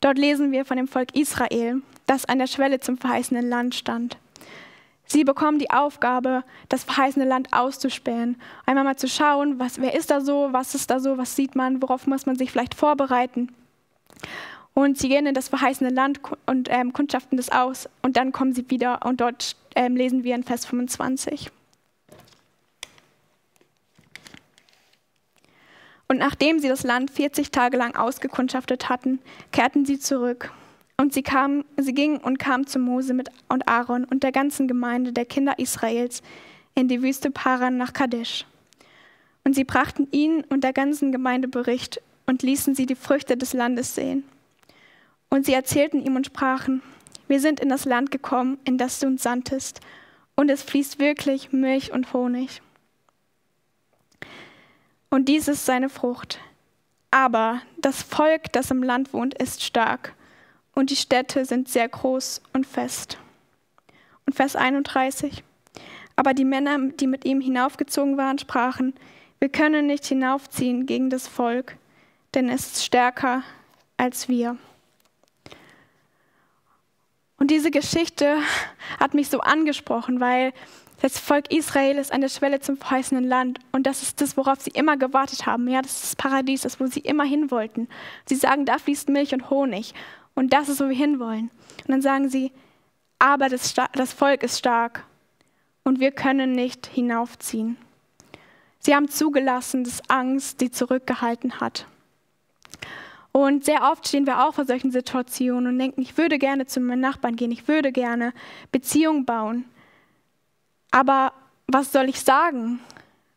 Dort 0.01 0.17
lesen 0.17 0.51
wir 0.51 0.65
von 0.65 0.77
dem 0.77 0.87
Volk 0.87 1.15
Israel, 1.15 1.81
das 2.05 2.25
an 2.25 2.39
der 2.39 2.47
Schwelle 2.47 2.79
zum 2.79 2.97
verheißenen 2.97 3.47
Land 3.47 3.75
stand. 3.75 4.17
Sie 5.07 5.23
bekommen 5.23 5.59
die 5.59 5.69
Aufgabe, 5.69 6.43
das 6.69 6.83
verheißene 6.83 7.25
Land 7.25 7.53
auszuspähen. 7.53 8.41
Einmal 8.65 8.83
mal 8.83 8.95
zu 8.95 9.07
schauen, 9.07 9.59
was, 9.59 9.79
wer 9.79 9.93
ist 9.93 10.09
da 10.09 10.19
so, 10.21 10.49
was 10.51 10.73
ist 10.73 10.89
da 10.89 10.99
so, 10.99 11.17
was 11.17 11.35
sieht 11.35 11.55
man, 11.55 11.81
worauf 11.81 12.07
muss 12.07 12.25
man 12.25 12.35
sich 12.35 12.51
vielleicht 12.51 12.73
vorbereiten. 12.73 13.53
Und 14.77 14.97
sie 14.97 15.07
gehen 15.07 15.25
in 15.25 15.33
das 15.33 15.47
verheißene 15.47 15.89
Land 15.89 16.19
und 16.45 16.67
ähm, 16.69 16.91
kundschaften 16.91 17.37
das 17.37 17.49
aus. 17.49 17.89
Und 18.01 18.17
dann 18.17 18.33
kommen 18.33 18.53
sie 18.53 18.69
wieder 18.69 19.05
und 19.05 19.21
dort 19.21 19.55
ähm, 19.73 19.95
lesen 19.95 20.25
wir 20.25 20.35
in 20.35 20.43
Vers 20.43 20.65
25. 20.65 21.49
Und 26.09 26.17
nachdem 26.17 26.59
sie 26.59 26.67
das 26.67 26.83
Land 26.83 27.09
40 27.09 27.51
Tage 27.51 27.77
lang 27.77 27.95
ausgekundschaftet 27.95 28.89
hatten, 28.89 29.19
kehrten 29.53 29.85
sie 29.85 29.97
zurück 29.97 30.51
und 30.97 31.13
sie, 31.13 31.23
kam, 31.23 31.63
sie 31.77 31.93
ging 31.93 32.17
und 32.17 32.37
kam 32.37 32.67
zu 32.67 32.77
Mose 32.77 33.13
mit 33.13 33.29
und 33.47 33.69
Aaron 33.69 34.03
und 34.03 34.23
der 34.23 34.33
ganzen 34.33 34.67
Gemeinde 34.67 35.13
der 35.13 35.25
Kinder 35.25 35.57
Israels 35.57 36.21
in 36.75 36.89
die 36.89 37.01
Wüste 37.01 37.31
Paran 37.31 37.77
nach 37.77 37.93
Kadesh. 37.93 38.45
Und 39.45 39.55
sie 39.55 39.63
brachten 39.63 40.09
ihnen 40.11 40.43
und 40.43 40.65
der 40.65 40.73
ganzen 40.73 41.13
Gemeinde 41.13 41.47
Bericht 41.47 42.01
und 42.25 42.43
ließen 42.43 42.75
sie 42.75 42.85
die 42.85 42.95
Früchte 42.95 43.37
des 43.37 43.53
Landes 43.53 43.95
sehen. 43.95 44.25
Und 45.35 45.45
sie 45.45 45.53
erzählten 45.53 46.01
ihm 46.01 46.15
und 46.15 46.27
sprachen, 46.27 46.81
wir 47.27 47.41
sind 47.41 47.59
in 47.59 47.67
das 47.67 47.83
Land 47.83 48.09
gekommen, 48.09 48.57
in 48.63 48.77
das 48.77 49.01
du 49.01 49.07
uns 49.07 49.21
sandtest, 49.21 49.81
und 50.37 50.49
es 50.49 50.63
fließt 50.63 50.97
wirklich 50.97 51.51
Milch 51.51 51.91
und 51.91 52.13
Honig. 52.13 52.61
Und 55.09 55.27
dies 55.27 55.49
ist 55.49 55.65
seine 55.65 55.89
Frucht. 55.89 56.39
Aber 57.11 57.61
das 57.77 58.01
Volk, 58.01 58.53
das 58.53 58.71
im 58.71 58.81
Land 58.81 59.11
wohnt, 59.11 59.33
ist 59.33 59.61
stark 59.61 60.15
und 60.73 60.89
die 60.89 60.95
Städte 60.95 61.43
sind 61.43 61.67
sehr 61.67 61.89
groß 61.89 62.41
und 62.53 62.65
fest. 62.65 63.17
Und 64.25 64.35
Vers 64.37 64.55
31. 64.55 65.43
Aber 66.15 66.33
die 66.33 66.45
Männer, 66.45 66.79
die 66.79 67.07
mit 67.07 67.25
ihm 67.25 67.41
hinaufgezogen 67.41 68.15
waren, 68.15 68.39
sprachen, 68.39 68.93
wir 69.39 69.49
können 69.49 69.85
nicht 69.87 70.05
hinaufziehen 70.05 70.85
gegen 70.85 71.09
das 71.09 71.27
Volk, 71.27 71.75
denn 72.35 72.47
es 72.47 72.67
ist 72.67 72.85
stärker 72.85 73.43
als 73.97 74.29
wir. 74.29 74.55
Und 77.45 77.51
diese 77.51 77.69
Geschichte 77.69 78.39
hat 78.99 79.13
mich 79.13 79.29
so 79.29 79.39
angesprochen, 79.39 80.19
weil 80.19 80.51
das 81.03 81.19
Volk 81.19 81.53
Israel 81.53 81.99
ist 81.99 82.11
an 82.11 82.21
der 82.21 82.29
Schwelle 82.29 82.59
zum 82.59 82.75
verheißenen 82.75 83.23
Land. 83.23 83.59
Und 83.71 83.85
das 83.85 84.01
ist 84.01 84.19
das, 84.19 84.35
worauf 84.35 84.61
sie 84.61 84.71
immer 84.71 84.97
gewartet 84.97 85.45
haben. 85.45 85.67
Ja, 85.67 85.83
das 85.83 85.93
ist 85.93 86.03
das 86.05 86.15
Paradies, 86.15 86.63
das, 86.63 86.79
wo 86.79 86.87
sie 86.87 87.01
immer 87.01 87.23
hin 87.23 87.51
wollten. 87.51 87.87
Sie 88.25 88.33
sagen, 88.33 88.65
da 88.65 88.79
fließt 88.79 89.09
Milch 89.09 89.31
und 89.35 89.51
Honig. 89.51 89.93
Und 90.33 90.53
das 90.53 90.69
ist, 90.69 90.81
wo 90.81 90.89
wir 90.89 90.95
hinwollen. 90.95 91.51
Und 91.81 91.89
dann 91.89 92.01
sagen 92.01 92.29
sie, 92.29 92.51
aber 93.19 93.47
das, 93.47 93.75
das 93.93 94.11
Volk 94.11 94.41
ist 94.41 94.57
stark. 94.57 95.03
und 95.83 95.99
wir 95.99 96.11
können 96.11 96.51
nicht 96.51 96.87
hinaufziehen. 96.87 97.77
Sie 98.79 98.95
haben 98.95 99.07
zugelassen, 99.07 99.83
dass 99.83 100.01
Angst 100.09 100.61
sie 100.61 100.71
zurückgehalten 100.71 101.59
hat. 101.59 101.85
Und 103.35 103.65
sehr 103.65 103.91
oft 103.91 104.07
stehen 104.07 104.25
wir 104.25 104.45
auch 104.45 104.53
vor 104.53 104.63
solchen 104.63 104.91
Situationen 104.91 105.67
und 105.67 105.77
denken, 105.77 106.01
ich 106.01 106.17
würde 106.17 106.39
gerne 106.39 106.67
zu 106.67 106.79
meinen 106.79 107.01
Nachbarn 107.01 107.35
gehen, 107.35 107.51
ich 107.51 107.67
würde 107.67 107.91
gerne 107.91 108.31
Beziehungen 108.71 109.25
bauen. 109.25 109.65
Aber 110.89 111.33
was 111.67 111.91
soll 111.91 112.07
ich 112.07 112.21
sagen? 112.21 112.79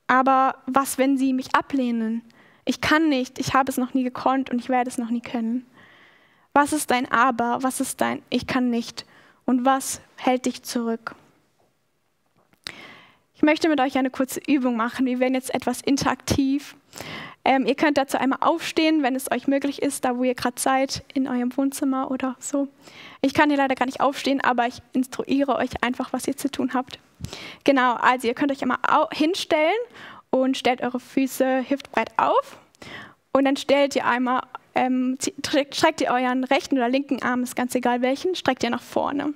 Aber 0.07 0.55
was, 0.67 0.99
wenn 0.99 1.19
sie 1.19 1.33
mich 1.33 1.53
ablehnen? 1.53 2.23
Ich 2.65 2.81
kann 2.81 3.09
nicht, 3.09 3.41
ich 3.41 3.55
habe 3.55 3.73
es 3.73 3.77
noch 3.77 3.93
nie 3.93 4.05
gekonnt 4.05 4.51
und 4.51 4.61
ich 4.61 4.69
werde 4.69 4.89
es 4.89 4.99
noch 4.99 5.11
nie 5.11 5.21
können. 5.21 5.67
Was 6.53 6.73
ist 6.73 6.93
dein 6.93 7.11
Aber? 7.11 7.65
Was 7.65 7.81
ist 7.81 8.01
dein 8.01 8.23
Ich 8.31 8.47
kann 8.47 8.71
nicht? 8.71 9.05
Und 9.47 9.65
was 9.65 10.01
hält 10.15 10.47
dich 10.47 10.63
zurück? 10.63 11.17
Ich 13.35 13.43
möchte 13.43 13.69
mit 13.69 13.81
euch 13.81 13.99
eine 13.99 14.11
kurze 14.11 14.41
Übung 14.47 14.77
machen. 14.77 15.07
Wir 15.07 15.19
werden 15.19 15.35
jetzt 15.35 15.53
etwas 15.53 15.81
interaktiv. 15.81 16.77
Ähm, 17.49 17.65
ihr 17.65 17.77
könnt 17.77 17.97
dazu 17.97 18.19
einmal 18.19 18.41
aufstehen, 18.43 19.03
wenn 19.03 19.17
es 19.17 19.31
euch 19.31 19.49
möglich 19.49 19.81
ist, 19.81 20.05
da 20.05 20.19
wo 20.19 20.23
ihr 20.23 20.35
gerade 20.35 20.61
seid, 20.61 21.03
in 21.15 21.27
eurem 21.27 21.57
Wohnzimmer 21.57 22.11
oder 22.11 22.37
so. 22.41 22.69
Ich 23.23 23.33
kann 23.33 23.49
hier 23.49 23.57
leider 23.57 23.75
gar 23.75 23.87
nicht 23.87 24.03
aufstehen, 24.03 24.43
aber 24.43 24.67
ich 24.67 24.83
instruiere 24.93 25.57
euch 25.57 25.83
einfach, 25.83 26.13
was 26.13 26.29
ihr 26.29 26.37
zu 26.37 26.51
tun 26.51 26.75
habt. 26.75 26.99
Genau, 27.65 27.95
also 27.95 28.29
ihr 28.29 28.35
könnt 28.35 28.53
euch 28.53 28.61
einmal 28.61 28.77
hinstellen 29.13 29.79
und 30.29 30.59
stellt 30.59 30.83
eure 30.83 31.01
Füße 31.01 31.65
hüftbreit 31.71 32.11
auf. 32.19 32.59
Und 33.33 33.47
dann 33.47 33.57
stellt 33.57 33.97
ihr 33.97 34.05
einmal, 34.05 34.43
ähm, 34.75 35.17
streckt 35.73 36.03
ihr 36.03 36.11
euren 36.11 36.45
rechten 36.45 36.77
oder 36.77 36.91
linken 36.91 37.23
Arm, 37.23 37.43
ist 37.45 37.57
ganz 37.57 37.75
egal 37.75 38.03
welchen, 38.03 38.35
streckt 38.35 38.63
ihr 38.63 38.69
nach 38.69 38.83
vorne. 38.83 39.33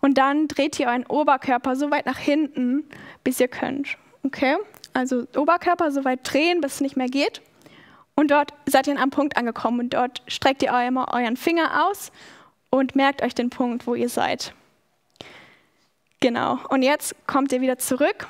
Und 0.00 0.18
dann 0.18 0.48
dreht 0.48 0.80
ihr 0.80 0.88
euren 0.88 1.06
Oberkörper 1.06 1.76
so 1.76 1.92
weit 1.92 2.06
nach 2.06 2.18
hinten, 2.18 2.82
bis 3.22 3.38
ihr 3.38 3.46
könnt. 3.46 3.96
Okay? 4.24 4.56
Also 4.92 5.26
Oberkörper 5.36 5.90
so 5.92 6.04
weit 6.04 6.20
drehen, 6.24 6.60
bis 6.60 6.74
es 6.74 6.80
nicht 6.80 6.96
mehr 6.96 7.08
geht. 7.08 7.40
Und 8.14 8.30
dort 8.30 8.52
seid 8.66 8.86
ihr 8.86 8.92
an 8.92 8.98
einem 8.98 9.10
Punkt 9.10 9.36
angekommen 9.36 9.80
und 9.80 9.94
dort 9.94 10.22
streckt 10.26 10.62
ihr 10.62 10.74
einmal 10.74 11.06
euren 11.12 11.36
Finger 11.36 11.88
aus 11.88 12.12
und 12.68 12.94
merkt 12.94 13.22
euch 13.22 13.34
den 13.34 13.50
Punkt, 13.50 13.86
wo 13.86 13.94
ihr 13.94 14.08
seid. 14.08 14.52
Genau. 16.20 16.58
Und 16.68 16.82
jetzt 16.82 17.14
kommt 17.26 17.50
ihr 17.52 17.60
wieder 17.60 17.78
zurück. 17.78 18.26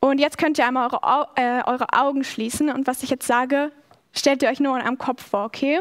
Und 0.00 0.18
jetzt 0.18 0.36
könnt 0.36 0.58
ihr 0.58 0.66
einmal 0.66 0.90
eure, 0.90 1.28
äh, 1.36 1.62
eure 1.64 1.86
Augen 1.94 2.24
schließen. 2.24 2.68
Und 2.68 2.86
was 2.86 3.02
ich 3.02 3.08
jetzt 3.08 3.26
sage, 3.26 3.72
stellt 4.14 4.42
ihr 4.42 4.48
euch 4.48 4.60
nur 4.60 4.74
einem 4.76 4.98
Kopf 4.98 5.28
vor, 5.30 5.44
okay? 5.44 5.80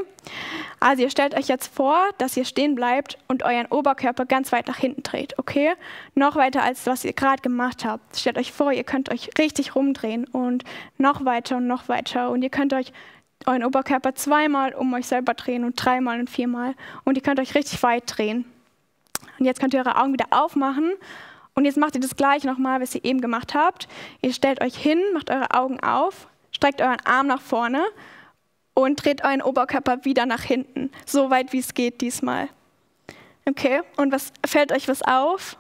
Also 0.79 1.03
ihr 1.03 1.09
stellt 1.09 1.35
euch 1.35 1.47
jetzt 1.47 1.73
vor, 1.73 1.97
dass 2.17 2.35
ihr 2.35 2.45
stehen 2.45 2.75
bleibt 2.75 3.17
und 3.27 3.43
euren 3.43 3.67
Oberkörper 3.67 4.25
ganz 4.25 4.51
weit 4.51 4.67
nach 4.67 4.77
hinten 4.77 5.03
dreht, 5.03 5.37
okay? 5.37 5.73
Noch 6.15 6.35
weiter 6.35 6.63
als 6.63 6.85
was 6.87 7.05
ihr 7.05 7.13
gerade 7.13 7.41
gemacht 7.41 7.85
habt. 7.85 8.17
Stellt 8.17 8.37
euch 8.37 8.51
vor, 8.51 8.71
ihr 8.71 8.83
könnt 8.83 9.11
euch 9.11 9.29
richtig 9.37 9.75
rumdrehen 9.75 10.25
und 10.25 10.63
noch 10.97 11.25
weiter 11.25 11.57
und 11.57 11.67
noch 11.67 11.87
weiter 11.87 12.31
und 12.31 12.41
ihr 12.41 12.49
könnt 12.49 12.73
euch 12.73 12.91
euren 13.45 13.63
Oberkörper 13.63 14.15
zweimal 14.15 14.73
um 14.73 14.93
euch 14.93 15.05
selber 15.05 15.33
drehen 15.33 15.63
und 15.63 15.75
dreimal 15.75 16.19
und 16.19 16.29
viermal 16.29 16.75
und 17.03 17.17
ihr 17.17 17.23
könnt 17.23 17.39
euch 17.39 17.55
richtig 17.55 17.81
weit 17.83 18.03
drehen. 18.07 18.45
Und 19.39 19.45
jetzt 19.45 19.59
könnt 19.59 19.73
ihr 19.73 19.79
eure 19.79 19.97
Augen 19.97 20.13
wieder 20.13 20.27
aufmachen 20.31 20.93
und 21.53 21.65
jetzt 21.65 21.77
macht 21.77 21.95
ihr 21.95 22.01
das 22.01 22.15
gleiche 22.15 22.47
nochmal, 22.47 22.81
was 22.81 22.95
ihr 22.95 23.03
eben 23.03 23.21
gemacht 23.21 23.53
habt. 23.53 23.87
Ihr 24.21 24.33
stellt 24.33 24.61
euch 24.61 24.75
hin, 24.75 24.99
macht 25.13 25.29
eure 25.29 25.51
Augen 25.51 25.79
auf, 25.81 26.27
streckt 26.51 26.81
euren 26.81 27.01
Arm 27.05 27.27
nach 27.27 27.41
vorne 27.41 27.83
und 28.74 29.03
dreht 29.03 29.24
euren 29.24 29.42
Oberkörper 29.42 30.06
wieder 30.06 30.25
nach 30.25 30.42
hinten, 30.42 30.92
so 31.06 31.30
weit 31.30 31.53
wie 31.53 31.60
es 31.60 31.74
geht 31.74 32.01
diesmal. 32.01 32.50
Okay, 33.46 33.82
und 33.98 34.12
was 34.12 34.32
fällt 34.46 34.72
euch 34.72 34.88
was 34.88 35.01
auf? 35.01 35.58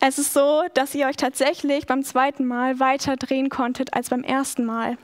Es 0.00 0.18
ist 0.18 0.34
so, 0.34 0.64
dass 0.74 0.94
ihr 0.94 1.06
euch 1.06 1.16
tatsächlich 1.16 1.86
beim 1.86 2.04
zweiten 2.04 2.44
Mal 2.44 2.78
weiter 2.80 3.16
drehen 3.16 3.48
konntet 3.48 3.94
als 3.94 4.10
beim 4.10 4.22
ersten 4.22 4.64
Mal. 4.64 4.98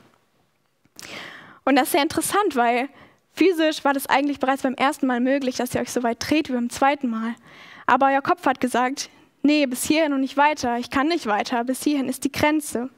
Und 1.65 1.75
das 1.75 1.85
ist 1.85 1.91
sehr 1.93 2.03
interessant, 2.03 2.55
weil 2.55 2.89
physisch 3.33 3.83
war 3.83 3.93
das 3.93 4.07
eigentlich 4.07 4.39
bereits 4.39 4.61
beim 4.61 4.75
ersten 4.75 5.07
Mal 5.07 5.19
möglich, 5.19 5.55
dass 5.55 5.73
ihr 5.73 5.81
euch 5.81 5.91
so 5.91 6.03
weit 6.03 6.17
dreht 6.19 6.49
wie 6.49 6.53
beim 6.53 6.69
zweiten 6.69 7.09
Mal. 7.09 7.33
Aber 7.87 8.07
euer 8.07 8.21
Kopf 8.21 8.45
hat 8.45 8.61
gesagt, 8.61 9.09
nee, 9.41 9.65
bis 9.65 9.83
hierhin 9.83 10.13
und 10.13 10.21
nicht 10.21 10.37
weiter, 10.37 10.77
ich 10.77 10.91
kann 10.91 11.07
nicht 11.07 11.25
weiter, 11.25 11.63
bis 11.63 11.83
hierhin 11.83 12.07
ist 12.07 12.23
die 12.23 12.31
Grenze. 12.31 12.89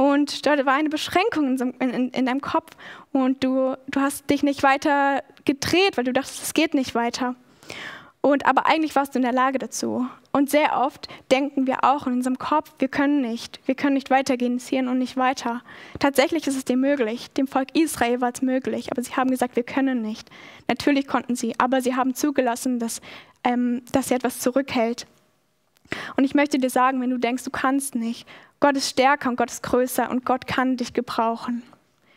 Und 0.00 0.46
dort 0.46 0.64
war 0.64 0.72
eine 0.72 0.88
Beschränkung 0.88 1.58
in, 1.58 1.74
in, 1.78 2.08
in 2.08 2.24
deinem 2.24 2.40
Kopf 2.40 2.70
und 3.12 3.44
du, 3.44 3.76
du 3.86 4.00
hast 4.00 4.30
dich 4.30 4.42
nicht 4.42 4.62
weiter 4.62 5.22
gedreht, 5.44 5.98
weil 5.98 6.04
du 6.04 6.14
dachtest, 6.14 6.42
es 6.42 6.54
geht 6.54 6.72
nicht 6.72 6.94
weiter. 6.94 7.34
Und 8.22 8.46
aber 8.46 8.64
eigentlich 8.64 8.96
warst 8.96 9.14
du 9.14 9.18
in 9.18 9.24
der 9.24 9.34
Lage 9.34 9.58
dazu. 9.58 10.06
Und 10.32 10.48
sehr 10.48 10.80
oft 10.80 11.08
denken 11.30 11.66
wir 11.66 11.84
auch 11.84 12.06
in 12.06 12.14
unserem 12.14 12.38
Kopf, 12.38 12.72
wir 12.78 12.88
können 12.88 13.20
nicht, 13.20 13.60
wir 13.66 13.74
können 13.74 13.92
nicht 13.92 14.08
weitergehen, 14.08 14.56
es 14.56 14.72
und 14.72 14.96
nicht 14.96 15.18
weiter. 15.18 15.60
Tatsächlich 15.98 16.46
ist 16.46 16.56
es 16.56 16.64
dir 16.64 16.78
möglich. 16.78 17.30
Dem 17.32 17.46
Volk 17.46 17.76
Israel 17.76 18.22
war 18.22 18.32
es 18.32 18.40
möglich, 18.40 18.90
aber 18.90 19.02
sie 19.02 19.16
haben 19.16 19.30
gesagt, 19.30 19.54
wir 19.54 19.64
können 19.64 20.00
nicht. 20.00 20.30
Natürlich 20.66 21.08
konnten 21.08 21.36
sie, 21.36 21.52
aber 21.58 21.82
sie 21.82 21.94
haben 21.94 22.14
zugelassen, 22.14 22.78
dass, 22.78 23.02
ähm, 23.44 23.82
dass 23.92 24.08
sie 24.08 24.14
etwas 24.14 24.40
zurückhält. 24.40 25.06
Und 26.16 26.24
ich 26.24 26.34
möchte 26.34 26.58
dir 26.58 26.70
sagen, 26.70 27.00
wenn 27.00 27.10
du 27.10 27.18
denkst, 27.18 27.44
du 27.44 27.50
kannst 27.50 27.94
nicht, 27.94 28.26
Gott 28.60 28.76
ist 28.76 28.90
stärker 28.90 29.30
und 29.30 29.36
Gott 29.36 29.50
ist 29.50 29.62
größer 29.62 30.10
und 30.10 30.24
Gott 30.24 30.46
kann 30.46 30.76
dich 30.76 30.92
gebrauchen. 30.92 31.62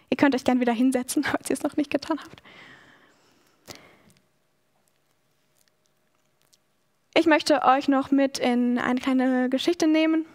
Ihr 0.10 0.18
könnt 0.18 0.36
euch 0.36 0.44
gern 0.44 0.60
wieder 0.60 0.74
hinsetzen, 0.74 1.24
falls 1.24 1.50
ihr 1.50 1.56
es 1.56 1.64
noch 1.64 1.78
nicht 1.78 1.90
getan 1.90 2.20
habt. 2.20 2.44
Ich 7.16 7.28
möchte 7.28 7.64
euch 7.64 7.88
noch 7.88 8.12
mit 8.12 8.40
in 8.40 8.80
eine 8.80 9.00
kleine 9.00 9.50
Geschichte 9.50 9.88
nehmen, 9.88 10.26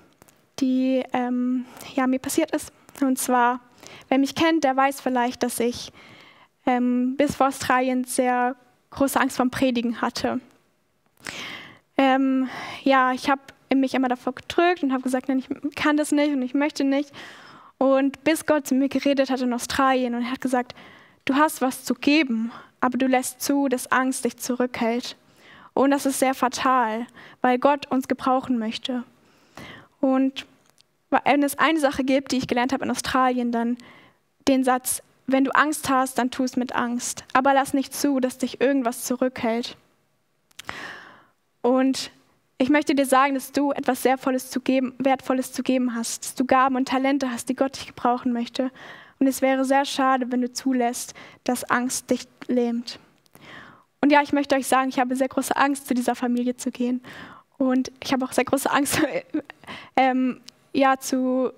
die 0.60 1.02
ähm, 1.12 1.64
ja, 1.94 2.06
mir 2.06 2.20
passiert 2.20 2.52
ist. 2.52 2.72
Und 3.00 3.18
zwar, 3.18 3.60
wer 4.08 4.18
mich 4.18 4.34
kennt, 4.34 4.64
der 4.64 4.76
weiß 4.76 5.00
vielleicht, 5.00 5.42
dass 5.42 5.58
ich 5.60 5.92
ähm, 6.66 7.16
bis 7.16 7.34
vor 7.34 7.48
Australien 7.48 8.04
sehr 8.04 8.54
große 8.90 9.20
Angst 9.20 9.36
vom 9.36 9.50
Predigen 9.50 10.00
hatte. 10.00 10.40
Ähm, 11.98 12.48
ja, 12.84 13.12
ich 13.12 13.28
habe 13.28 13.42
mich 13.74 13.94
immer 13.94 14.08
davor 14.08 14.34
gedrückt 14.34 14.82
und 14.82 14.92
habe 14.92 15.02
gesagt, 15.02 15.28
nein, 15.28 15.38
ich 15.38 15.74
kann 15.74 15.96
das 15.96 16.12
nicht 16.12 16.32
und 16.32 16.42
ich 16.42 16.54
möchte 16.54 16.84
nicht. 16.84 17.12
Und 17.76 18.24
bis 18.24 18.46
Gott 18.46 18.66
zu 18.66 18.74
mir 18.74 18.88
geredet 18.88 19.30
hat 19.30 19.40
in 19.40 19.52
Australien 19.52 20.14
und 20.14 20.22
er 20.22 20.30
hat 20.30 20.40
gesagt, 20.40 20.74
du 21.24 21.34
hast 21.34 21.60
was 21.60 21.84
zu 21.84 21.94
geben, 21.94 22.50
aber 22.80 22.98
du 22.98 23.06
lässt 23.06 23.42
zu, 23.42 23.68
dass 23.68 23.90
Angst 23.92 24.24
dich 24.24 24.36
zurückhält. 24.38 25.16
Und 25.74 25.90
das 25.90 26.06
ist 26.06 26.18
sehr 26.18 26.34
fatal, 26.34 27.06
weil 27.40 27.58
Gott 27.58 27.86
uns 27.90 28.08
gebrauchen 28.08 28.58
möchte. 28.58 29.04
Und 30.00 30.46
wenn 31.10 31.42
es 31.42 31.58
eine 31.58 31.80
Sache 31.80 32.04
gibt, 32.04 32.32
die 32.32 32.38
ich 32.38 32.48
gelernt 32.48 32.72
habe 32.72 32.84
in 32.84 32.90
Australien, 32.90 33.52
dann 33.52 33.76
den 34.46 34.64
Satz, 34.64 35.02
wenn 35.26 35.44
du 35.44 35.50
Angst 35.54 35.88
hast, 35.90 36.18
dann 36.18 36.30
tu 36.30 36.44
es 36.44 36.56
mit 36.56 36.74
Angst. 36.74 37.24
Aber 37.32 37.54
lass 37.54 37.74
nicht 37.74 37.94
zu, 37.94 38.18
dass 38.18 38.38
dich 38.38 38.60
irgendwas 38.60 39.04
zurückhält. 39.04 39.76
Und 41.68 42.10
ich 42.56 42.70
möchte 42.70 42.94
dir 42.94 43.04
sagen, 43.04 43.34
dass 43.34 43.52
du 43.52 43.72
etwas 43.72 44.02
sehr 44.02 44.16
zu 44.18 44.60
geben, 44.60 44.94
Wertvolles 44.96 45.52
zu 45.52 45.62
geben 45.62 45.94
hast, 45.94 46.24
dass 46.24 46.34
du 46.34 46.46
Gaben 46.46 46.76
und 46.76 46.88
Talente 46.88 47.30
hast, 47.30 47.50
die 47.50 47.54
Gott 47.54 47.76
dich 47.76 47.88
gebrauchen 47.88 48.32
möchte. 48.32 48.70
Und 49.18 49.26
es 49.26 49.42
wäre 49.42 49.66
sehr 49.66 49.84
schade, 49.84 50.32
wenn 50.32 50.40
du 50.40 50.50
zulässt, 50.50 51.12
dass 51.44 51.64
Angst 51.64 52.08
dich 52.08 52.26
lähmt. 52.46 52.98
Und 54.00 54.10
ja, 54.10 54.22
ich 54.22 54.32
möchte 54.32 54.56
euch 54.56 54.66
sagen, 54.66 54.88
ich 54.88 54.98
habe 54.98 55.14
sehr 55.14 55.28
große 55.28 55.54
Angst, 55.56 55.88
zu 55.88 55.92
dieser 55.92 56.14
Familie 56.14 56.56
zu 56.56 56.70
gehen. 56.70 57.02
Und 57.58 57.92
ich 58.02 58.14
habe 58.14 58.24
auch 58.24 58.32
sehr 58.32 58.44
große 58.44 58.70
Angst, 58.70 59.02
ähm, 59.96 60.40
ja, 60.72 60.96
zu, 60.96 61.52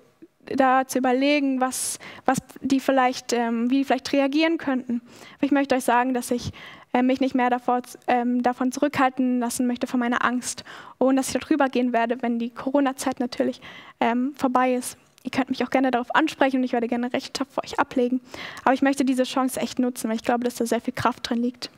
da 0.45 0.85
zu 0.85 0.97
überlegen, 0.97 1.61
was, 1.61 1.99
was 2.25 2.39
die 2.59 2.81
vielleicht, 2.81 3.31
ähm, 3.31 3.69
wie 3.69 3.77
die 3.77 3.85
vielleicht 3.85 4.11
reagieren 4.11 4.57
könnten. 4.57 5.01
Aber 5.37 5.45
ich 5.45 5.51
möchte 5.51 5.75
euch 5.75 5.85
sagen, 5.85 6.13
dass 6.13 6.31
ich 6.31 6.51
äh, 6.93 7.01
mich 7.01 7.21
nicht 7.21 7.35
mehr 7.35 7.49
davor, 7.49 7.81
ähm, 8.07 8.43
davon 8.43 8.71
zurückhalten 8.71 9.39
lassen 9.39 9.67
möchte, 9.67 9.87
von 9.87 9.99
meiner 9.99 10.23
Angst. 10.25 10.63
Und 10.97 11.15
dass 11.15 11.33
ich 11.33 11.41
darüber 11.41 11.67
gehen 11.67 11.93
werde, 11.93 12.21
wenn 12.21 12.39
die 12.39 12.49
Corona-Zeit 12.49 13.19
natürlich 13.19 13.61
ähm, 13.99 14.33
vorbei 14.35 14.73
ist. 14.73 14.97
Ihr 15.23 15.31
könnt 15.31 15.49
mich 15.49 15.63
auch 15.63 15.69
gerne 15.69 15.91
darauf 15.91 16.13
ansprechen 16.15 16.57
und 16.57 16.63
ich 16.63 16.73
werde 16.73 16.87
gerne 16.87 17.13
Rechenschaft 17.13 17.53
für 17.53 17.63
euch 17.63 17.79
ablegen. 17.79 18.21
Aber 18.63 18.73
ich 18.73 18.81
möchte 18.81 19.05
diese 19.05 19.23
Chance 19.23 19.59
echt 19.59 19.79
nutzen, 19.79 20.09
weil 20.09 20.15
ich 20.15 20.23
glaube, 20.23 20.43
dass 20.43 20.55
da 20.55 20.65
sehr 20.65 20.81
viel 20.81 20.93
Kraft 20.93 21.29
drin 21.29 21.41
liegt. 21.41 21.69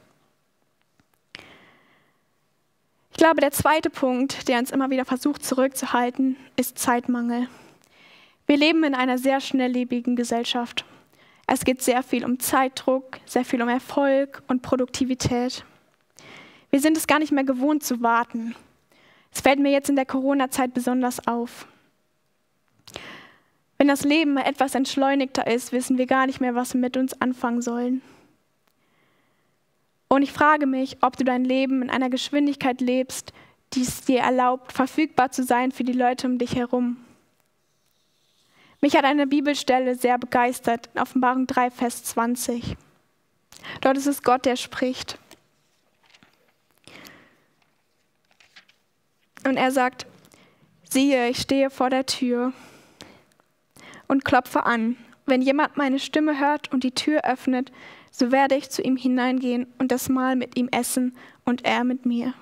Ich 3.11 3.17
glaube, 3.17 3.41
der 3.41 3.51
zweite 3.51 3.89
Punkt, 3.91 4.47
der 4.47 4.57
uns 4.59 4.71
immer 4.71 4.89
wieder 4.89 5.05
versucht 5.05 5.45
zurückzuhalten, 5.45 6.35
ist 6.55 6.79
Zeitmangel. 6.79 7.47
Wir 8.47 8.57
leben 8.57 8.83
in 8.83 8.95
einer 8.95 9.17
sehr 9.17 9.39
schnelllebigen 9.39 10.15
Gesellschaft. 10.15 10.83
Es 11.47 11.65
geht 11.65 11.81
sehr 11.81 12.03
viel 12.03 12.25
um 12.25 12.39
Zeitdruck, 12.39 13.19
sehr 13.25 13.45
viel 13.45 13.61
um 13.61 13.69
Erfolg 13.69 14.41
und 14.47 14.61
Produktivität. 14.61 15.65
Wir 16.69 16.79
sind 16.79 16.97
es 16.97 17.07
gar 17.07 17.19
nicht 17.19 17.31
mehr 17.31 17.43
gewohnt 17.43 17.83
zu 17.83 18.01
warten. 18.01 18.55
Es 19.33 19.41
fällt 19.41 19.59
mir 19.59 19.71
jetzt 19.71 19.89
in 19.89 19.95
der 19.95 20.05
Corona-Zeit 20.05 20.73
besonders 20.73 21.27
auf. 21.27 21.67
Wenn 23.77 23.87
das 23.87 24.03
Leben 24.03 24.37
etwas 24.37 24.75
entschleunigter 24.75 25.45
ist, 25.47 25.71
wissen 25.71 25.97
wir 25.97 26.05
gar 26.05 26.25
nicht 26.25 26.39
mehr, 26.39 26.55
was 26.55 26.73
wir 26.73 26.81
mit 26.81 26.95
uns 26.95 27.19
anfangen 27.21 27.61
sollen. 27.61 28.01
Und 30.07 30.21
ich 30.21 30.31
frage 30.31 30.67
mich, 30.67 30.97
ob 31.01 31.17
du 31.17 31.23
dein 31.23 31.43
Leben 31.43 31.81
in 31.81 31.89
einer 31.89 32.09
Geschwindigkeit 32.09 32.79
lebst, 32.81 33.33
die 33.73 33.81
es 33.81 34.01
dir 34.01 34.19
erlaubt, 34.19 34.71
verfügbar 34.71 35.31
zu 35.31 35.43
sein 35.43 35.71
für 35.71 35.83
die 35.83 35.93
Leute 35.93 36.27
um 36.27 36.37
dich 36.37 36.55
herum. 36.55 37.02
Mich 38.83 38.97
hat 38.97 39.05
eine 39.05 39.27
Bibelstelle 39.27 39.95
sehr 39.95 40.17
begeistert, 40.17 40.89
in 40.93 40.99
Offenbarung 40.99 41.47
3, 41.47 41.71
Vers 41.71 42.03
20. 42.03 42.75
Dort 43.79 43.95
ist 43.95 44.07
es 44.07 44.23
Gott, 44.23 44.43
der 44.43 44.57
spricht. 44.57 45.17
Und 49.47 49.55
er 49.55 49.71
sagt, 49.71 50.05
siehe, 50.89 51.29
ich 51.29 51.39
stehe 51.39 51.69
vor 51.69 51.89
der 51.89 52.05
Tür 52.05 52.51
und 54.09 54.25
klopfe 54.25 54.65
an. 54.65 54.97
Wenn 55.25 55.41
jemand 55.41 55.77
meine 55.77 55.99
Stimme 55.99 56.37
hört 56.37 56.73
und 56.73 56.83
die 56.83 56.91
Tür 56.91 57.23
öffnet, 57.23 57.71
so 58.11 58.33
werde 58.33 58.55
ich 58.55 58.69
zu 58.69 58.81
ihm 58.81 58.97
hineingehen 58.97 59.65
und 59.77 59.93
das 59.93 60.09
Mahl 60.09 60.35
mit 60.35 60.57
ihm 60.57 60.67
essen 60.73 61.15
und 61.45 61.63
er 61.63 61.85
mit 61.85 62.05
mir. 62.05 62.33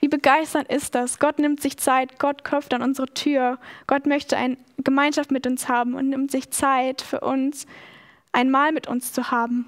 Wie 0.00 0.08
begeisternd 0.08 0.68
ist 0.70 0.94
das? 0.94 1.18
Gott 1.18 1.38
nimmt 1.38 1.60
sich 1.60 1.76
Zeit, 1.76 2.18
Gott 2.18 2.44
klopft 2.44 2.72
an 2.72 2.82
unsere 2.82 3.08
Tür, 3.08 3.58
Gott 3.86 4.06
möchte 4.06 4.36
eine 4.36 4.56
Gemeinschaft 4.78 5.30
mit 5.32 5.46
uns 5.46 5.68
haben 5.68 5.94
und 5.94 6.08
nimmt 6.08 6.30
sich 6.30 6.50
Zeit 6.50 7.02
für 7.02 7.20
uns, 7.20 7.66
ein 8.32 8.50
Mahl 8.50 8.72
mit 8.72 8.86
uns 8.86 9.12
zu 9.12 9.30
haben. 9.30 9.66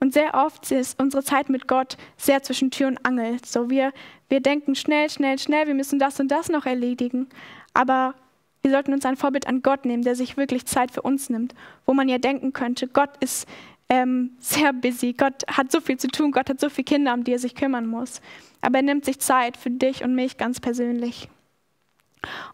Und 0.00 0.12
sehr 0.12 0.34
oft 0.34 0.72
ist 0.72 1.00
unsere 1.00 1.22
Zeit 1.22 1.48
mit 1.48 1.68
Gott 1.68 1.96
sehr 2.16 2.42
zwischen 2.42 2.72
Tür 2.72 2.88
und 2.88 3.06
Angel. 3.06 3.36
So 3.44 3.70
wir, 3.70 3.92
wir 4.28 4.40
denken 4.40 4.74
schnell, 4.74 5.08
schnell, 5.08 5.38
schnell, 5.38 5.68
wir 5.68 5.74
müssen 5.74 6.00
das 6.00 6.18
und 6.18 6.26
das 6.26 6.48
noch 6.48 6.66
erledigen. 6.66 7.28
Aber 7.72 8.14
wir 8.62 8.72
sollten 8.72 8.92
uns 8.92 9.06
ein 9.06 9.16
Vorbild 9.16 9.46
an 9.46 9.62
Gott 9.62 9.84
nehmen, 9.84 10.02
der 10.02 10.16
sich 10.16 10.36
wirklich 10.36 10.66
Zeit 10.66 10.90
für 10.90 11.02
uns 11.02 11.30
nimmt, 11.30 11.54
wo 11.86 11.94
man 11.94 12.08
ja 12.08 12.18
denken 12.18 12.52
könnte, 12.52 12.88
Gott 12.88 13.10
ist 13.20 13.46
ähm, 13.88 14.36
sehr 14.38 14.72
busy, 14.72 15.12
Gott 15.12 15.42
hat 15.48 15.70
so 15.70 15.80
viel 15.80 15.98
zu 15.98 16.08
tun, 16.08 16.30
Gott 16.32 16.48
hat 16.48 16.60
so 16.60 16.68
viele 16.70 16.84
Kinder, 16.84 17.14
um 17.14 17.24
die 17.24 17.32
er 17.32 17.38
sich 17.38 17.54
kümmern 17.54 17.86
muss. 17.86 18.20
Aber 18.60 18.76
er 18.76 18.82
nimmt 18.82 19.04
sich 19.04 19.18
Zeit 19.18 19.56
für 19.56 19.70
dich 19.70 20.02
und 20.02 20.14
mich 20.14 20.36
ganz 20.36 20.60
persönlich. 20.60 21.28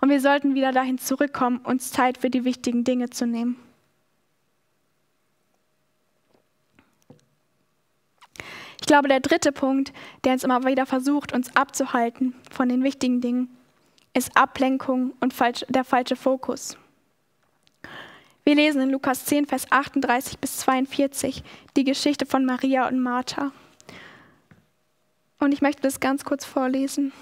Und 0.01 0.09
wir 0.09 0.21
sollten 0.21 0.55
wieder 0.55 0.73
dahin 0.73 0.99
zurückkommen, 0.99 1.59
uns 1.59 1.91
Zeit 1.91 2.19
für 2.19 2.31
die 2.31 2.45
wichtigen 2.45 2.85
Dinge 2.85 3.11
zu 3.11 3.27
nehmen. 3.27 3.57
Ich 8.81 8.87
glaube, 8.87 9.09
der 9.09 9.21
dritte 9.21 9.53
Punkt, 9.53 9.93
der 10.25 10.33
uns 10.33 10.45
immer 10.45 10.65
wieder 10.65 10.87
versucht, 10.87 11.33
uns 11.35 11.55
abzuhalten 11.55 12.35
von 12.51 12.69
den 12.69 12.83
wichtigen 12.83 13.21
Dingen, 13.21 13.55
ist 14.15 14.35
Ablenkung 14.35 15.13
und 15.21 15.35
der 15.69 15.85
falsche 15.85 16.17
Fokus. 16.17 16.79
Wir 18.49 18.55
lesen 18.55 18.81
in 18.81 18.89
Lukas 18.89 19.27
10, 19.27 19.45
Vers 19.45 19.71
38 19.71 20.39
bis 20.39 20.57
42 20.57 21.43
die 21.77 21.85
Geschichte 21.85 22.25
von 22.25 22.47
Maria 22.47 22.89
und 22.89 22.99
Martha. 22.99 23.53
Und 25.39 25.53
ich 25.53 25.61
möchte 25.61 25.83
das 25.83 26.01
ganz 26.01 26.25
kurz 26.25 26.47
vorlesen. 26.47 27.13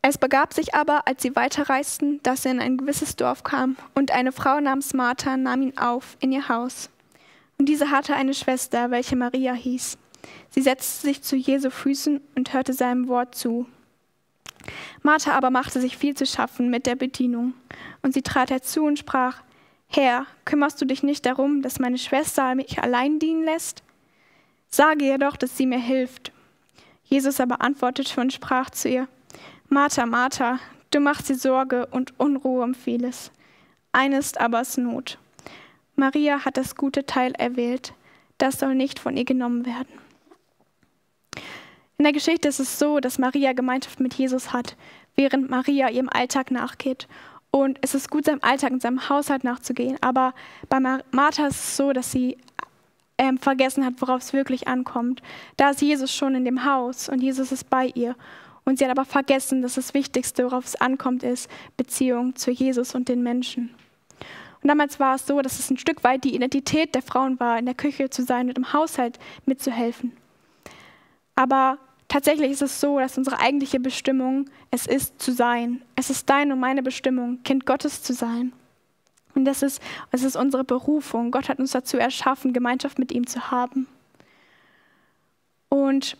Es 0.00 0.16
begab 0.16 0.54
sich 0.54 0.76
aber, 0.76 1.08
als 1.08 1.22
sie 1.22 1.34
weiterreisten, 1.34 2.22
dass 2.22 2.44
sie 2.44 2.50
in 2.50 2.60
ein 2.60 2.76
gewisses 2.76 3.16
Dorf 3.16 3.42
kamen, 3.42 3.76
und 3.96 4.12
eine 4.12 4.30
Frau 4.30 4.60
namens 4.60 4.94
Martha 4.94 5.36
nahm 5.36 5.60
ihn 5.60 5.76
auf 5.76 6.16
in 6.20 6.30
ihr 6.30 6.48
Haus. 6.48 6.88
Und 7.58 7.68
diese 7.68 7.90
hatte 7.90 8.14
eine 8.14 8.34
Schwester, 8.34 8.92
welche 8.92 9.16
Maria 9.16 9.54
hieß. 9.54 9.98
Sie 10.50 10.62
setzte 10.62 11.06
sich 11.06 11.22
zu 11.22 11.36
Jesu 11.36 11.70
Füßen 11.70 12.20
und 12.34 12.52
hörte 12.52 12.72
seinem 12.72 13.08
Wort 13.08 13.34
zu. 13.34 13.66
Martha 15.02 15.32
aber 15.32 15.50
machte 15.50 15.80
sich 15.80 15.96
viel 15.96 16.14
zu 16.14 16.26
schaffen 16.26 16.70
mit 16.70 16.86
der 16.86 16.96
Bedienung, 16.96 17.54
und 18.02 18.14
sie 18.14 18.22
trat 18.22 18.50
herzu 18.50 18.84
und 18.84 18.98
sprach, 18.98 19.42
Herr, 19.88 20.26
kümmerst 20.44 20.80
du 20.80 20.84
dich 20.84 21.02
nicht 21.02 21.26
darum, 21.26 21.62
dass 21.62 21.78
meine 21.78 21.98
Schwester 21.98 22.54
mich 22.54 22.82
allein 22.82 23.18
dienen 23.18 23.44
lässt? 23.44 23.82
Sage 24.68 25.04
ihr 25.04 25.18
doch, 25.18 25.36
dass 25.36 25.56
sie 25.56 25.66
mir 25.66 25.78
hilft. 25.78 26.32
Jesus 27.04 27.40
aber 27.40 27.60
antwortete 27.60 28.20
und 28.20 28.32
sprach 28.32 28.70
zu 28.70 28.88
ihr, 28.88 29.08
Martha, 29.68 30.06
Martha, 30.06 30.58
du 30.90 31.00
machst 31.00 31.28
dir 31.28 31.36
Sorge 31.36 31.86
und 31.86 32.18
Unruhe 32.18 32.62
um 32.62 32.74
vieles. 32.74 33.30
Eines 33.92 34.36
aber 34.36 34.60
ist 34.60 34.78
Not. 34.78 35.18
Maria 35.94 36.44
hat 36.44 36.56
das 36.56 36.74
gute 36.74 37.06
Teil 37.06 37.32
erwählt, 37.38 37.94
das 38.38 38.58
soll 38.58 38.74
nicht 38.74 38.98
von 38.98 39.16
ihr 39.16 39.24
genommen 39.24 39.64
werden. 39.64 40.05
In 41.98 42.04
der 42.04 42.12
Geschichte 42.12 42.48
ist 42.48 42.60
es 42.60 42.78
so, 42.78 43.00
dass 43.00 43.18
Maria 43.18 43.52
Gemeinschaft 43.52 44.00
mit 44.00 44.14
Jesus 44.14 44.52
hat, 44.52 44.76
während 45.14 45.48
Maria 45.48 45.88
ihrem 45.88 46.10
Alltag 46.10 46.50
nachgeht. 46.50 47.08
Und 47.50 47.78
es 47.80 47.94
ist 47.94 48.10
gut, 48.10 48.26
seinem 48.26 48.42
Alltag 48.42 48.72
und 48.72 48.82
seinem 48.82 49.08
Haushalt 49.08 49.44
nachzugehen. 49.44 49.96
Aber 50.02 50.34
bei 50.68 50.78
Martha 50.78 51.46
ist 51.46 51.56
es 51.56 51.76
so, 51.76 51.92
dass 51.92 52.12
sie 52.12 52.36
ähm, 53.18 53.38
vergessen 53.38 53.84
hat, 53.84 53.94
worauf 53.98 54.20
es 54.20 54.32
wirklich 54.34 54.68
ankommt. 54.68 55.22
Da 55.56 55.70
ist 55.70 55.80
Jesus 55.80 56.12
schon 56.14 56.34
in 56.34 56.44
dem 56.44 56.64
Haus 56.64 57.08
und 57.08 57.22
Jesus 57.22 57.52
ist 57.52 57.70
bei 57.70 57.86
ihr. 57.94 58.14
Und 58.64 58.78
sie 58.78 58.84
hat 58.84 58.90
aber 58.90 59.04
vergessen, 59.04 59.62
dass 59.62 59.76
das 59.76 59.94
Wichtigste, 59.94 60.44
worauf 60.44 60.64
es 60.64 60.76
ankommt, 60.76 61.22
ist 61.22 61.48
Beziehung 61.76 62.36
zu 62.36 62.50
Jesus 62.50 62.94
und 62.94 63.08
den 63.08 63.22
Menschen. 63.22 63.74
Und 64.62 64.68
damals 64.68 64.98
war 64.98 65.14
es 65.14 65.26
so, 65.26 65.40
dass 65.40 65.58
es 65.58 65.70
ein 65.70 65.78
Stück 65.78 66.02
weit 66.02 66.24
die 66.24 66.34
Identität 66.34 66.94
der 66.94 67.02
Frauen 67.02 67.38
war, 67.38 67.58
in 67.58 67.66
der 67.66 67.74
Küche 67.74 68.10
zu 68.10 68.22
sein 68.22 68.48
und 68.48 68.58
im 68.58 68.72
Haushalt 68.72 69.18
mitzuhelfen. 69.44 70.12
Aber 71.36 71.78
tatsächlich 72.08 72.50
ist 72.50 72.62
es 72.62 72.80
so, 72.80 72.98
dass 72.98 73.16
unsere 73.16 73.38
eigentliche 73.38 73.78
Bestimmung 73.78 74.46
es 74.70 74.86
ist 74.86 75.20
zu 75.20 75.32
sein. 75.32 75.82
Es 75.94 76.10
ist 76.10 76.28
deine 76.28 76.54
und 76.54 76.60
meine 76.60 76.82
Bestimmung, 76.82 77.42
Kind 77.44 77.66
Gottes 77.66 78.02
zu 78.02 78.12
sein. 78.12 78.52
Und 79.34 79.44
das 79.44 79.62
ist, 79.62 79.80
das 80.10 80.22
ist 80.22 80.34
unsere 80.34 80.64
Berufung. 80.64 81.30
Gott 81.30 81.48
hat 81.48 81.58
uns 81.58 81.72
dazu 81.72 81.98
erschaffen, 81.98 82.54
Gemeinschaft 82.54 82.98
mit 82.98 83.12
ihm 83.12 83.26
zu 83.26 83.50
haben. 83.50 83.86
Und 85.68 86.16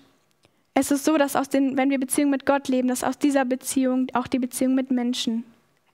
es 0.75 0.91
ist 0.91 1.07
so, 1.07 1.17
dass 1.17 1.35
aus 1.35 1.49
den, 1.49 1.79
wenn 1.79 1.89
wir 1.89 1.99
Beziehung 1.99 2.29
mit 2.29 2.45
Gott 2.45 2.69
leben, 2.69 2.89
dass 2.89 3.03
aus 3.03 3.19
dieser 3.19 3.47
Beziehung 3.47 4.09
auch 4.13 4.27
die 4.27 4.39
Beziehung 4.39 4.75
mit 4.75 4.91
Menschen 4.91 5.45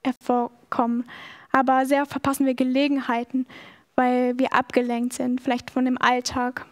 hervorkommen. 0.03 1.05
Aber 1.53 1.85
sehr 1.85 2.05
verpassen 2.05 2.45
wir 2.45 2.55
Gelegenheiten, 2.55 3.45
weil 3.95 4.37
wir 4.37 4.53
abgelenkt 4.53 5.13
sind, 5.13 5.39
vielleicht 5.39 5.71
von 5.71 5.85
dem 5.85 5.97
Alltag. 5.97 6.65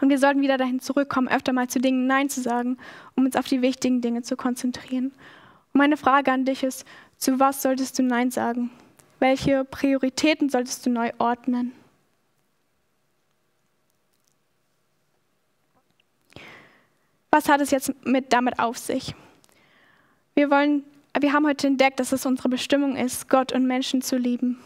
Und 0.00 0.10
wir 0.10 0.18
sollten 0.18 0.40
wieder 0.40 0.58
dahin 0.58 0.80
zurückkommen, 0.80 1.28
öfter 1.28 1.52
mal 1.52 1.68
zu 1.68 1.80
Dingen 1.80 2.06
Nein 2.06 2.28
zu 2.28 2.40
sagen, 2.40 2.76
um 3.14 3.24
uns 3.24 3.36
auf 3.36 3.46
die 3.46 3.62
wichtigen 3.62 4.00
Dinge 4.00 4.22
zu 4.22 4.36
konzentrieren. 4.36 5.06
Und 5.72 5.78
meine 5.78 5.96
Frage 5.96 6.32
an 6.32 6.44
dich 6.44 6.62
ist, 6.62 6.86
zu 7.16 7.40
was 7.40 7.62
solltest 7.62 7.98
du 7.98 8.02
Nein 8.02 8.30
sagen? 8.30 8.70
Welche 9.18 9.64
Prioritäten 9.64 10.50
solltest 10.50 10.84
du 10.84 10.90
neu 10.90 11.10
ordnen? 11.18 11.72
Was 17.30 17.48
hat 17.48 17.60
es 17.60 17.70
jetzt 17.70 17.92
mit 18.06 18.32
damit 18.32 18.58
auf 18.58 18.78
sich? 18.78 19.14
Wir, 20.34 20.50
wollen, 20.50 20.84
wir 21.18 21.32
haben 21.32 21.46
heute 21.46 21.66
entdeckt, 21.66 22.00
dass 22.00 22.12
es 22.12 22.26
unsere 22.26 22.48
Bestimmung 22.48 22.96
ist, 22.96 23.28
Gott 23.28 23.52
und 23.52 23.66
Menschen 23.66 24.02
zu 24.02 24.16
lieben. 24.16 24.58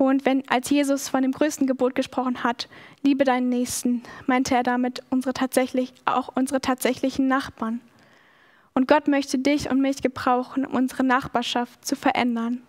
Und 0.00 0.24
wenn, 0.24 0.48
als 0.48 0.70
Jesus 0.70 1.10
von 1.10 1.20
dem 1.20 1.32
größten 1.32 1.66
Gebot 1.66 1.94
gesprochen 1.94 2.42
hat, 2.42 2.70
liebe 3.02 3.24
deinen 3.24 3.50
Nächsten, 3.50 4.02
meinte 4.26 4.54
er 4.54 4.62
damit 4.62 5.02
unsere 5.10 5.34
tatsächlich, 5.34 5.92
auch 6.06 6.34
unsere 6.34 6.62
tatsächlichen 6.62 7.28
Nachbarn. 7.28 7.82
Und 8.72 8.88
Gott 8.88 9.08
möchte 9.08 9.38
dich 9.38 9.70
und 9.70 9.78
mich 9.82 10.00
gebrauchen, 10.00 10.64
um 10.64 10.74
unsere 10.74 11.04
Nachbarschaft 11.04 11.84
zu 11.84 11.96
verändern. 11.96 12.62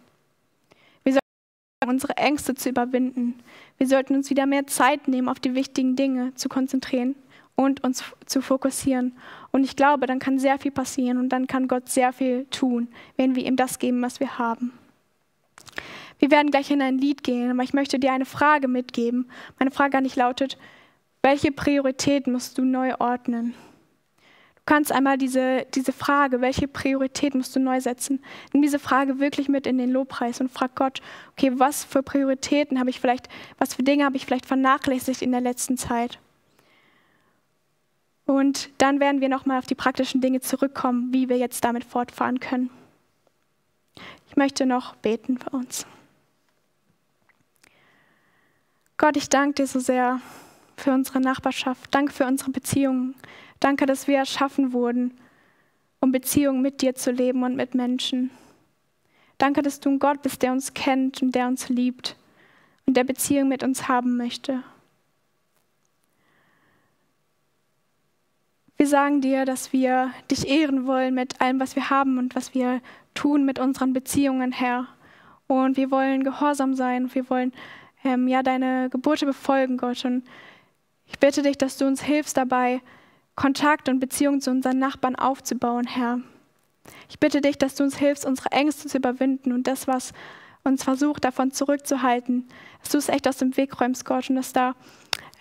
Wir 1.06 1.14
sollten 1.14 1.94
unsere 1.94 2.18
Ängste 2.18 2.54
zu 2.54 2.68
überwinden. 2.68 3.36
Wir 3.78 3.88
sollten 3.88 4.14
uns 4.14 4.30
wieder 4.30 4.46
mehr 4.46 4.68
Zeit 4.68 5.08
nehmen, 5.08 5.30
auf 5.30 5.40
die 5.40 5.56
wichtigen 5.56 5.96
Dinge 5.96 6.36
zu 6.36 6.50
konzentrieren 6.50 7.16
und 7.56 7.82
uns 7.82 8.04
zu 8.26 8.42
fokussieren. 8.42 9.16
Und 9.54 9.64
ich 9.64 9.78
glaube, 9.78 10.06
dann 10.06 10.20
kann 10.20 10.38
sehr 10.38 10.60
viel 10.60 10.72
passieren 10.72 11.18
und 11.18 11.30
dann 11.30 11.48
kann 11.48 11.70
Gott 11.70 11.88
sehr 11.88 12.12
viel 12.12 12.44
tun, 12.48 12.90
wenn 13.16 13.38
wir 13.38 13.46
ihm 13.46 13.56
das 13.56 13.80
geben, 13.80 14.02
was 14.02 14.20
wir 14.20 14.38
haben. 14.38 14.74
Wir 16.22 16.30
werden 16.30 16.52
gleich 16.52 16.70
in 16.70 16.84
ein 16.84 17.00
Lied 17.00 17.24
gehen, 17.24 17.50
aber 17.50 17.64
ich 17.64 17.74
möchte 17.74 17.98
dir 17.98 18.14
eine 18.14 18.26
Frage 18.26 18.68
mitgeben. 18.68 19.32
Meine 19.58 19.72
Frage 19.72 19.98
an 19.98 20.04
dich 20.04 20.16
lautet, 20.16 20.56
welche 21.24 21.52
Priorität 21.52 22.28
musst 22.28 22.60
du 22.60 22.64
neu 22.64 22.94
ordnen? 23.00 23.56
Du 24.56 24.62
kannst 24.68 24.92
einmal 24.92 25.18
diese, 25.18 25.66
diese 25.74 25.92
Frage, 25.92 26.40
welche 26.40 26.68
Priorität 26.68 27.34
musst 27.34 27.56
du 27.56 27.60
neu 27.60 27.82
setzen, 27.82 28.24
nimm 28.54 28.62
diese 28.62 28.78
Frage 28.78 29.20
wirklich 29.20 29.50
mit 29.50 29.66
in 29.66 29.80
den 29.80 29.90
Lobpreis 29.90 30.40
und 30.40 30.52
frag 30.52 30.76
Gott, 30.76 31.02
okay, 31.32 31.54
was 31.56 31.84
für 31.84 32.04
Prioritäten 32.04 32.80
habe 32.80 32.92
ich 32.92 33.00
vielleicht, 33.00 33.28
was 33.58 33.74
für 33.74 33.82
Dinge 33.82 34.06
habe 34.06 34.16
ich 34.16 34.28
vielleicht 34.28 34.46
vernachlässigt 34.46 35.24
in 35.24 35.32
der 35.32 35.42
letzten 35.42 35.76
Zeit? 35.76 36.20
Und 38.28 38.70
dann 38.78 39.00
werden 39.00 39.22
wir 39.22 39.30
nochmal 39.30 39.58
auf 39.58 39.66
die 39.66 39.74
praktischen 39.74 40.22
Dinge 40.22 40.42
zurückkommen, 40.42 41.12
wie 41.12 41.30
wir 41.30 41.38
jetzt 41.38 41.66
damit 41.66 41.84
fortfahren 41.84 42.40
können. 42.40 42.70
Ich 44.28 44.36
möchte 44.36 44.68
noch 44.68 44.96
beten 44.98 45.40
für 45.40 45.50
uns. 45.50 45.88
Gott, 49.02 49.18
ich 49.18 49.30
danke 49.30 49.56
dir 49.56 49.66
so 49.66 49.80
sehr 49.80 50.22
für 50.78 50.94
unsere 50.94 51.20
Nachbarschaft. 51.20 51.88
Danke 51.90 52.14
für 52.14 52.28
unsere 52.28 52.52
Beziehungen. 52.52 53.16
Danke, 53.60 53.88
dass 53.88 54.08
wir 54.08 54.18
erschaffen 54.18 54.74
wurden, 54.74 55.18
um 56.02 56.12
Beziehungen 56.12 56.62
mit 56.62 56.84
dir 56.84 56.94
zu 56.94 57.10
leben 57.10 57.42
und 57.42 57.56
mit 57.56 57.74
Menschen. 57.74 58.30
Danke, 59.40 59.64
dass 59.64 59.80
du 59.80 59.90
ein 59.90 59.98
Gott 59.98 60.22
bist, 60.22 60.44
der 60.44 60.52
uns 60.52 60.76
kennt 60.76 61.24
und 61.24 61.34
der 61.34 61.48
uns 61.48 61.68
liebt. 61.68 62.16
und 62.86 62.96
der 62.96 63.04
Beziehung 63.04 63.48
mit 63.48 63.64
uns 63.64 63.88
haben 63.88 64.18
möchte. 64.18 64.62
Wir 68.78 68.86
sagen 68.86 69.20
dir, 69.20 69.46
dass 69.46 69.74
wir 69.74 70.12
dich 70.30 70.48
ehren 70.48 70.86
wollen 70.86 71.16
mit 71.16 71.42
allem, 71.42 71.60
was 71.60 71.76
wir 71.76 71.90
haben 71.90 72.20
und 72.20 72.36
was 72.36 72.54
wir 72.54 72.82
tun 73.16 73.46
mit 73.46 73.58
unseren 73.58 73.94
Beziehungen, 73.94 74.52
Herr. 74.52 74.86
Und 75.48 75.76
wir 75.76 75.90
wollen 75.90 76.24
gehorsam 76.24 76.76
sein. 76.76 77.12
Wir 77.16 77.28
wollen 77.32 77.52
ähm, 78.04 78.28
ja 78.28 78.44
deine 78.44 78.90
Gebote 78.90 79.26
befolgen, 79.26 79.78
Gott. 79.78 80.06
Und 80.06 80.24
ich 81.08 81.20
bitte 81.20 81.42
dich, 81.42 81.58
dass 81.58 81.78
du 81.78 81.86
uns 81.86 82.02
hilfst 82.02 82.38
dabei, 82.38 82.82
Kontakt 83.36 83.90
und 83.90 84.00
Beziehung 84.00 84.42
zu 84.42 84.52
unseren 84.52 84.80
Nachbarn 84.80 85.16
aufzubauen, 85.16 85.88
Herr. 85.88 86.20
Ich 87.10 87.20
bitte 87.20 87.42
dich, 87.42 87.58
dass 87.58 87.76
du 87.76 87.84
uns 87.84 87.98
hilfst, 87.98 88.26
unsere 88.26 88.52
Ängste 88.52 88.88
zu 88.88 88.98
überwinden 88.98 89.52
und 89.52 89.68
das, 89.68 89.88
was 89.88 90.14
uns 90.64 90.84
versucht, 90.84 91.24
davon 91.24 91.52
zurückzuhalten, 91.52 92.48
dass 92.82 92.92
du 92.92 92.98
es 92.98 93.10
echt 93.10 93.28
aus 93.28 93.38
dem 93.38 93.56
Weg 93.58 93.80
räumst, 93.80 94.06
Gott, 94.06 94.30
und 94.30 94.36
dass 94.36 94.54
da 94.54 94.76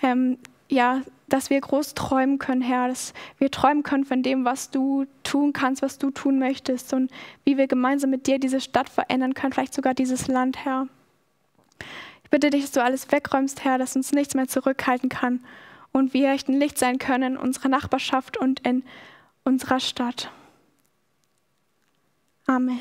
ähm, 0.02 0.38
ja 0.68 1.02
dass 1.30 1.50
wir 1.50 1.60
groß 1.60 1.94
träumen 1.94 2.38
können, 2.38 2.60
Herr, 2.60 2.88
dass 2.88 3.14
wir 3.38 3.50
träumen 3.50 3.82
können 3.82 4.04
von 4.04 4.22
dem, 4.22 4.44
was 4.44 4.70
du 4.70 5.06
tun 5.22 5.52
kannst, 5.52 5.82
was 5.82 5.98
du 5.98 6.10
tun 6.10 6.38
möchtest 6.38 6.92
und 6.92 7.10
wie 7.44 7.56
wir 7.56 7.66
gemeinsam 7.66 8.10
mit 8.10 8.26
dir 8.26 8.38
diese 8.38 8.60
Stadt 8.60 8.88
verändern 8.88 9.34
können, 9.34 9.52
vielleicht 9.52 9.74
sogar 9.74 9.94
dieses 9.94 10.28
Land, 10.28 10.64
Herr. 10.64 10.88
Ich 12.30 12.38
bitte 12.38 12.50
dich, 12.50 12.62
dass 12.62 12.70
du 12.70 12.80
alles 12.80 13.10
wegräumst, 13.10 13.64
Herr, 13.64 13.76
dass 13.76 13.96
uns 13.96 14.12
nichts 14.12 14.34
mehr 14.34 14.46
zurückhalten 14.46 15.08
kann 15.08 15.44
und 15.90 16.14
wir 16.14 16.30
echt 16.30 16.48
ein 16.48 16.60
Licht 16.60 16.78
sein 16.78 16.98
können 16.98 17.34
in 17.34 17.36
unserer 17.36 17.68
Nachbarschaft 17.68 18.36
und 18.36 18.60
in 18.60 18.84
unserer 19.42 19.80
Stadt. 19.80 20.30
Amen. 22.46 22.78